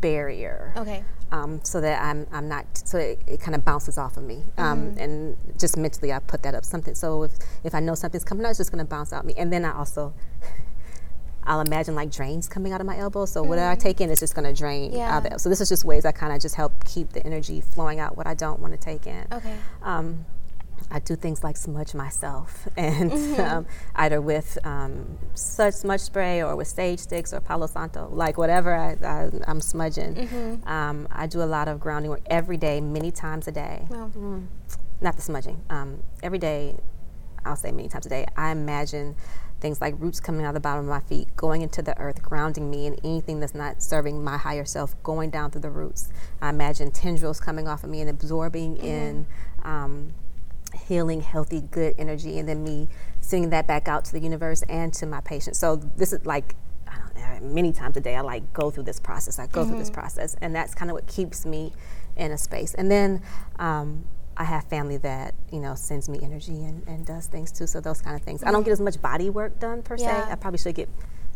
barrier. 0.00 0.72
Okay. 0.76 1.04
Um, 1.32 1.60
so 1.62 1.80
that 1.80 2.02
I'm, 2.02 2.26
I'm 2.32 2.48
not, 2.48 2.66
so 2.74 2.98
it, 2.98 3.22
it 3.26 3.40
kind 3.40 3.54
of 3.54 3.64
bounces 3.64 3.98
off 3.98 4.16
of 4.16 4.24
me. 4.24 4.42
Um, 4.58 4.92
mm-hmm. 4.92 4.98
And 4.98 5.36
just 5.58 5.76
mentally, 5.76 6.12
I 6.12 6.18
put 6.18 6.42
that 6.42 6.54
up 6.54 6.64
something. 6.64 6.94
So 6.94 7.22
if, 7.22 7.32
if 7.62 7.74
I 7.74 7.80
know 7.80 7.94
something's 7.94 8.24
coming 8.24 8.44
out, 8.44 8.50
it's 8.50 8.58
just 8.58 8.72
going 8.72 8.84
to 8.84 8.88
bounce 8.88 9.12
out 9.12 9.24
me. 9.24 9.34
And 9.36 9.52
then 9.52 9.64
I 9.64 9.76
also 9.76 10.12
I'll 11.44 11.60
imagine 11.60 11.94
like 11.94 12.10
drains 12.10 12.48
coming 12.48 12.72
out 12.72 12.80
of 12.80 12.86
my 12.86 12.98
elbow. 12.98 13.24
So 13.24 13.40
mm-hmm. 13.40 13.48
whatever 13.50 13.70
I 13.70 13.74
take 13.74 14.00
in 14.00 14.10
is 14.10 14.20
just 14.20 14.34
going 14.34 14.46
to 14.46 14.58
drain 14.58 14.92
yeah. 14.92 15.16
out. 15.16 15.32
Of 15.32 15.40
so 15.40 15.48
this 15.48 15.60
is 15.60 15.68
just 15.68 15.84
ways 15.84 16.04
I 16.04 16.12
kind 16.12 16.32
of 16.32 16.40
just 16.40 16.54
help 16.54 16.84
keep 16.84 17.10
the 17.10 17.24
energy 17.24 17.60
flowing 17.60 18.00
out 18.00 18.16
what 18.16 18.26
I 18.26 18.34
don't 18.34 18.60
want 18.60 18.72
to 18.72 18.78
take 18.78 19.06
in. 19.06 19.26
Okay. 19.32 19.56
Um, 19.82 20.24
I 20.90 20.98
do 20.98 21.14
things 21.14 21.44
like 21.44 21.56
smudge 21.56 21.94
myself, 21.94 22.68
and 22.76 23.12
mm-hmm. 23.12 23.40
um, 23.40 23.66
either 23.94 24.20
with 24.20 24.58
um, 24.64 25.18
such 25.34 25.74
smudge 25.74 26.00
spray 26.00 26.42
or 26.42 26.56
with 26.56 26.68
sage 26.68 26.98
sticks 26.98 27.32
or 27.32 27.40
Palo 27.40 27.66
Santo, 27.66 28.08
like 28.10 28.38
whatever 28.38 28.74
I, 28.74 29.30
am 29.48 29.60
smudging. 29.60 30.14
Mm-hmm. 30.14 30.68
Um, 30.68 31.06
I 31.10 31.26
do 31.26 31.42
a 31.42 31.44
lot 31.44 31.68
of 31.68 31.80
grounding 31.80 32.10
work 32.10 32.22
every 32.26 32.56
day, 32.56 32.80
many 32.80 33.10
times 33.10 33.46
a 33.46 33.52
day. 33.52 33.86
Oh. 33.90 34.10
Mm. 34.16 34.46
Not 35.00 35.16
the 35.16 35.22
smudging. 35.22 35.62
Um, 35.70 36.02
every 36.22 36.38
day, 36.38 36.76
I'll 37.44 37.56
say 37.56 37.72
many 37.72 37.88
times 37.88 38.06
a 38.06 38.10
day. 38.10 38.26
I 38.36 38.50
imagine 38.50 39.16
things 39.60 39.80
like 39.80 39.94
roots 39.98 40.20
coming 40.20 40.44
out 40.44 40.50
of 40.50 40.54
the 40.54 40.60
bottom 40.60 40.84
of 40.84 40.88
my 40.88 41.00
feet, 41.00 41.28
going 41.36 41.62
into 41.62 41.82
the 41.82 41.96
earth, 41.98 42.22
grounding 42.22 42.70
me, 42.70 42.86
and 42.86 42.98
anything 43.04 43.40
that's 43.40 43.54
not 43.54 43.82
serving 43.82 44.22
my 44.22 44.36
higher 44.36 44.64
self 44.64 45.00
going 45.02 45.30
down 45.30 45.50
through 45.50 45.60
the 45.60 45.70
roots. 45.70 46.08
I 46.40 46.48
imagine 46.48 46.90
tendrils 46.90 47.40
coming 47.40 47.68
off 47.68 47.84
of 47.84 47.90
me 47.90 48.00
and 48.00 48.10
absorbing 48.10 48.76
mm-hmm. 48.76 48.86
in 48.86 49.26
um, 49.62 50.12
healing, 50.86 51.20
healthy, 51.20 51.60
good 51.60 51.94
energy, 51.98 52.38
and 52.38 52.48
then 52.48 52.64
me 52.64 52.88
sending 53.20 53.50
that 53.50 53.66
back 53.66 53.88
out 53.88 54.04
to 54.06 54.12
the 54.12 54.20
universe 54.20 54.62
and 54.68 54.92
to 54.94 55.06
my 55.06 55.20
patients. 55.20 55.58
So 55.58 55.76
this 55.76 56.12
is 56.12 56.24
like 56.24 56.56
many 57.40 57.72
times 57.72 57.96
a 57.96 58.00
day. 58.00 58.16
I 58.16 58.20
like 58.20 58.52
go 58.52 58.70
through 58.70 58.84
this 58.84 59.00
process. 59.00 59.38
I 59.38 59.46
go 59.46 59.60
mm-hmm. 59.60 59.70
through 59.70 59.78
this 59.78 59.90
mm-hmm. 59.90 60.00
process, 60.00 60.36
and 60.40 60.54
that's 60.54 60.74
kind 60.74 60.90
of 60.90 60.94
what 60.94 61.06
keeps 61.06 61.44
me 61.44 61.72
in 62.16 62.32
a 62.32 62.38
space. 62.38 62.74
And 62.74 62.90
then 62.90 63.22
um, 63.58 64.04
I 64.40 64.44
have 64.44 64.64
family 64.64 64.96
that 64.96 65.34
you 65.52 65.60
know 65.60 65.74
sends 65.74 66.08
me 66.08 66.18
energy 66.22 66.64
and, 66.64 66.82
and 66.88 67.04
does 67.04 67.26
things 67.26 67.52
too. 67.52 67.66
So 67.66 67.78
those 67.78 68.00
kind 68.00 68.16
of 68.16 68.22
things. 68.22 68.40
Mm-hmm. 68.40 68.48
I 68.48 68.52
don't 68.52 68.62
get 68.62 68.72
as 68.72 68.80
much 68.80 69.00
body 69.02 69.28
work 69.28 69.60
done 69.60 69.82
per 69.82 69.96
yeah. 69.96 70.24
se. 70.24 70.32
I 70.32 70.34
probably 70.36 70.56
should 70.56 70.74
get. 70.74 70.88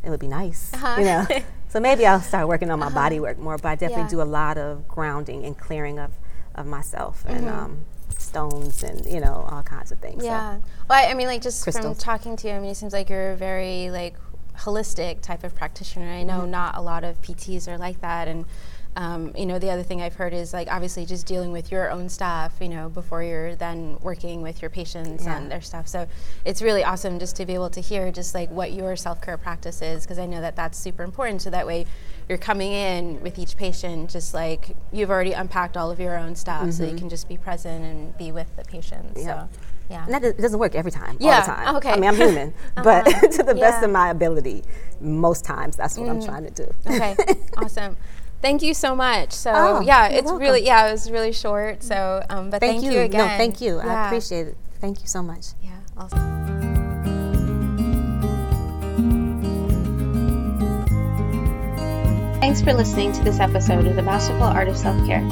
It 0.02 0.08
would 0.08 0.20
be 0.20 0.28
nice, 0.28 0.72
uh-huh. 0.72 0.96
you 0.98 1.04
know. 1.04 1.26
so 1.68 1.80
maybe 1.80 2.06
I'll 2.06 2.20
start 2.20 2.48
working 2.48 2.70
on 2.70 2.78
my 2.78 2.86
uh-huh. 2.86 2.94
body 2.94 3.20
work 3.20 3.38
more. 3.38 3.58
But 3.58 3.68
I 3.68 3.74
definitely 3.74 4.04
yeah. 4.04 4.08
do 4.08 4.22
a 4.22 4.30
lot 4.40 4.56
of 4.56 4.88
grounding 4.88 5.44
and 5.44 5.56
clearing 5.56 5.98
of 5.98 6.12
of 6.54 6.66
myself 6.66 7.24
mm-hmm. 7.24 7.36
and. 7.36 7.48
Um, 7.48 7.84
stones 8.16 8.82
and 8.84 9.04
you 9.06 9.20
know 9.20 9.46
all 9.50 9.62
kinds 9.62 9.92
of 9.92 9.98
things. 9.98 10.24
Yeah. 10.24 10.56
So. 10.56 10.62
Well, 10.88 11.10
I 11.10 11.14
mean, 11.14 11.26
like 11.26 11.42
just 11.42 11.62
Crystals. 11.62 11.84
from 11.84 11.94
talking 11.96 12.36
to 12.36 12.48
you, 12.48 12.54
I 12.54 12.58
mean, 12.58 12.70
it 12.70 12.76
seems 12.76 12.92
like 12.92 13.10
you're 13.10 13.32
a 13.32 13.36
very 13.36 13.90
like 13.90 14.14
holistic 14.56 15.20
type 15.20 15.44
of 15.44 15.54
practitioner. 15.54 16.10
I 16.10 16.22
know 16.22 16.40
mm-hmm. 16.40 16.52
not 16.52 16.76
a 16.76 16.80
lot 16.80 17.04
of 17.04 17.20
PTs 17.22 17.68
are 17.68 17.76
like 17.76 18.00
that, 18.00 18.28
and 18.28 18.46
um, 18.96 19.32
you 19.36 19.46
know, 19.46 19.58
the 19.58 19.70
other 19.70 19.82
thing 19.82 20.00
I've 20.00 20.14
heard 20.14 20.32
is 20.32 20.52
like 20.52 20.68
obviously 20.70 21.04
just 21.04 21.26
dealing 21.26 21.50
with 21.50 21.72
your 21.72 21.90
own 21.90 22.08
staff, 22.08 22.54
you 22.60 22.68
know, 22.68 22.88
before 22.88 23.22
you're 23.22 23.56
then 23.56 23.98
working 24.00 24.40
with 24.40 24.62
your 24.62 24.70
patients 24.70 25.24
yeah. 25.24 25.36
and 25.36 25.50
their 25.50 25.60
stuff. 25.60 25.88
So 25.88 26.06
it's 26.44 26.62
really 26.62 26.84
awesome 26.84 27.18
just 27.18 27.34
to 27.36 27.46
be 27.46 27.54
able 27.54 27.70
to 27.70 27.80
hear 27.80 28.12
just 28.12 28.34
like 28.34 28.50
what 28.50 28.72
your 28.72 28.94
self 28.94 29.20
care 29.20 29.36
practice 29.36 29.82
is 29.82 30.04
because 30.04 30.18
I 30.18 30.26
know 30.26 30.40
that 30.40 30.54
that's 30.54 30.78
super 30.78 31.02
important. 31.02 31.42
So 31.42 31.50
that 31.50 31.66
way 31.66 31.86
you're 32.28 32.38
coming 32.38 32.72
in 32.72 33.20
with 33.20 33.38
each 33.38 33.56
patient 33.56 34.10
just 34.10 34.32
like 34.32 34.76
you've 34.92 35.10
already 35.10 35.32
unpacked 35.32 35.76
all 35.76 35.90
of 35.90 35.98
your 35.98 36.16
own 36.16 36.36
stuff 36.36 36.62
mm-hmm. 36.62 36.70
so 36.70 36.84
you 36.84 36.90
mm-hmm. 36.90 36.98
can 36.98 37.08
just 37.08 37.28
be 37.28 37.36
present 37.36 37.84
and 37.84 38.16
be 38.16 38.30
with 38.30 38.54
the 38.56 38.64
patient. 38.64 39.12
Yeah. 39.16 39.48
So. 39.48 39.48
Yeah. 39.90 40.04
And 40.04 40.14
that 40.14 40.24
it 40.24 40.38
doesn't 40.38 40.58
work 40.58 40.74
every 40.74 40.90
time, 40.90 41.18
yeah. 41.20 41.34
all 41.34 41.40
the 41.40 41.46
time. 41.46 41.76
Okay. 41.76 41.90
I 41.90 41.96
mean, 41.96 42.08
I'm 42.08 42.16
human, 42.16 42.54
uh-huh. 42.76 42.82
but 42.84 43.04
to 43.32 43.42
the 43.42 43.54
yeah. 43.54 43.70
best 43.70 43.84
of 43.84 43.90
my 43.90 44.08
ability, 44.08 44.62
most 45.00 45.44
times 45.44 45.76
that's 45.76 45.98
what 45.98 46.06
mm. 46.06 46.10
I'm 46.10 46.24
trying 46.24 46.44
to 46.44 46.50
do. 46.50 46.74
Okay, 46.86 47.14
awesome. 47.58 47.96
Thank 48.44 48.60
you 48.60 48.74
so 48.74 48.94
much. 48.94 49.32
So 49.32 49.50
oh, 49.54 49.80
yeah, 49.80 50.08
it's 50.08 50.26
welcome. 50.26 50.42
really 50.42 50.66
yeah, 50.66 50.88
it 50.88 50.92
was 50.92 51.10
really 51.10 51.32
short. 51.32 51.82
So 51.82 52.22
um, 52.28 52.50
but 52.50 52.60
thank, 52.60 52.82
thank 52.82 52.92
you. 52.92 52.98
you. 52.98 53.04
again. 53.06 53.26
No, 53.26 53.36
thank 53.38 53.62
you. 53.62 53.78
Yeah. 53.78 54.02
I 54.02 54.06
appreciate 54.08 54.48
it. 54.48 54.56
Thank 54.82 55.00
you 55.00 55.06
so 55.06 55.22
much. 55.22 55.46
Yeah. 55.62 55.70
Awesome. 55.96 56.18
Thanks 62.38 62.60
for 62.60 62.74
listening 62.74 63.12
to 63.12 63.24
this 63.24 63.40
episode 63.40 63.86
of 63.86 63.96
The 63.96 64.02
Masterful 64.02 64.42
Art 64.42 64.68
of 64.68 64.76
Self 64.76 64.98
Care. 65.06 65.26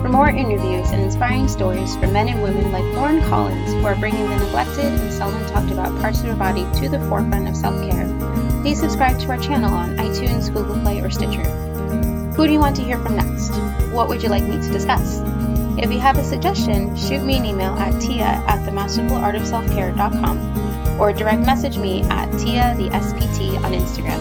For 0.00 0.08
more 0.08 0.28
interviews 0.28 0.88
and 0.92 1.02
inspiring 1.02 1.48
stories 1.48 1.96
from 1.96 2.12
men 2.12 2.28
and 2.28 2.40
women 2.40 2.70
like 2.70 2.84
Lauren 2.94 3.20
Collins, 3.22 3.72
who 3.72 3.84
are 3.84 3.96
bringing 3.96 4.30
the 4.30 4.36
neglected 4.36 4.84
and 4.84 5.12
seldom 5.12 5.44
talked 5.46 5.72
about 5.72 6.00
parts 6.00 6.20
of 6.20 6.26
their 6.26 6.36
body 6.36 6.64
to 6.78 6.88
the 6.88 7.00
forefront 7.08 7.48
of 7.48 7.56
self 7.56 7.74
care, 7.90 8.06
please 8.62 8.78
subscribe 8.78 9.18
to 9.18 9.28
our 9.30 9.38
channel 9.38 9.74
on 9.74 9.96
iTunes, 9.96 10.54
Google 10.54 10.80
Play, 10.82 11.00
or 11.00 11.10
Stitcher. 11.10 11.73
Who 12.36 12.46
do 12.48 12.52
you 12.52 12.58
want 12.58 12.74
to 12.76 12.82
hear 12.82 12.98
from 12.98 13.16
next? 13.16 13.50
What 13.92 14.08
would 14.08 14.20
you 14.20 14.28
like 14.28 14.42
me 14.42 14.60
to 14.60 14.68
discuss? 14.68 15.20
If 15.78 15.92
you 15.92 16.00
have 16.00 16.18
a 16.18 16.24
suggestion, 16.24 16.96
shoot 16.96 17.22
me 17.22 17.36
an 17.36 17.44
email 17.44 17.74
at 17.74 18.00
tia 18.00 18.24
at 18.24 18.68
themasterfulartofselfcare.com 18.68 20.98
or 21.00 21.12
direct 21.12 21.46
message 21.46 21.78
me 21.78 22.02
at 22.04 22.26
tia 22.36 22.74
the 22.76 22.88
SPT 22.90 23.56
on 23.62 23.70
Instagram. 23.72 24.18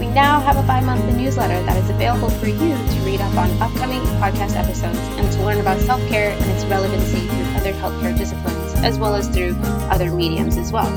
We 0.00 0.08
now 0.08 0.40
have 0.40 0.56
a 0.56 0.62
bi-monthly 0.62 1.12
newsletter 1.12 1.62
that 1.66 1.76
is 1.76 1.88
available 1.88 2.30
for 2.30 2.48
you 2.48 2.58
to 2.58 3.00
read 3.04 3.20
up 3.20 3.32
on 3.36 3.48
upcoming 3.62 4.00
podcast 4.18 4.56
episodes 4.56 4.98
and 4.98 5.30
to 5.32 5.44
learn 5.44 5.60
about 5.60 5.78
self-care 5.78 6.30
and 6.30 6.50
its 6.50 6.64
relevancy 6.64 7.28
through 7.28 7.54
other 7.54 7.72
healthcare 7.74 8.18
disciplines, 8.18 8.74
as 8.82 8.98
well 8.98 9.14
as 9.14 9.28
through 9.28 9.54
other 9.88 10.10
mediums 10.10 10.56
as 10.56 10.72
well. 10.72 10.90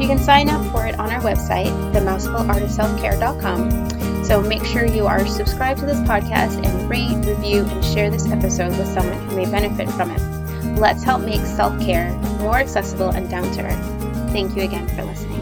You 0.00 0.08
can 0.08 0.18
sign 0.18 0.48
up 0.48 0.66
for 0.72 0.86
it 0.86 0.98
on 0.98 1.12
our 1.12 1.20
website, 1.20 1.70
themasterfulartofselfcare.com. 1.92 4.07
So 4.28 4.42
make 4.42 4.62
sure 4.66 4.84
you 4.84 5.06
are 5.06 5.26
subscribed 5.26 5.80
to 5.80 5.86
this 5.86 6.00
podcast 6.00 6.62
and 6.62 6.90
rate, 6.90 7.16
review, 7.26 7.64
and 7.64 7.82
share 7.82 8.10
this 8.10 8.30
episode 8.30 8.76
with 8.76 8.86
someone 8.86 9.18
who 9.26 9.36
may 9.36 9.46
benefit 9.46 9.90
from 9.92 10.10
it. 10.10 10.20
Let's 10.78 11.02
help 11.02 11.22
make 11.22 11.40
self 11.40 11.80
care 11.80 12.12
more 12.38 12.56
accessible 12.56 13.08
and 13.08 13.30
down 13.30 13.50
to 13.52 13.62
earth. 13.62 14.30
Thank 14.30 14.54
you 14.54 14.64
again 14.64 14.86
for 14.88 15.02
listening. 15.04 15.37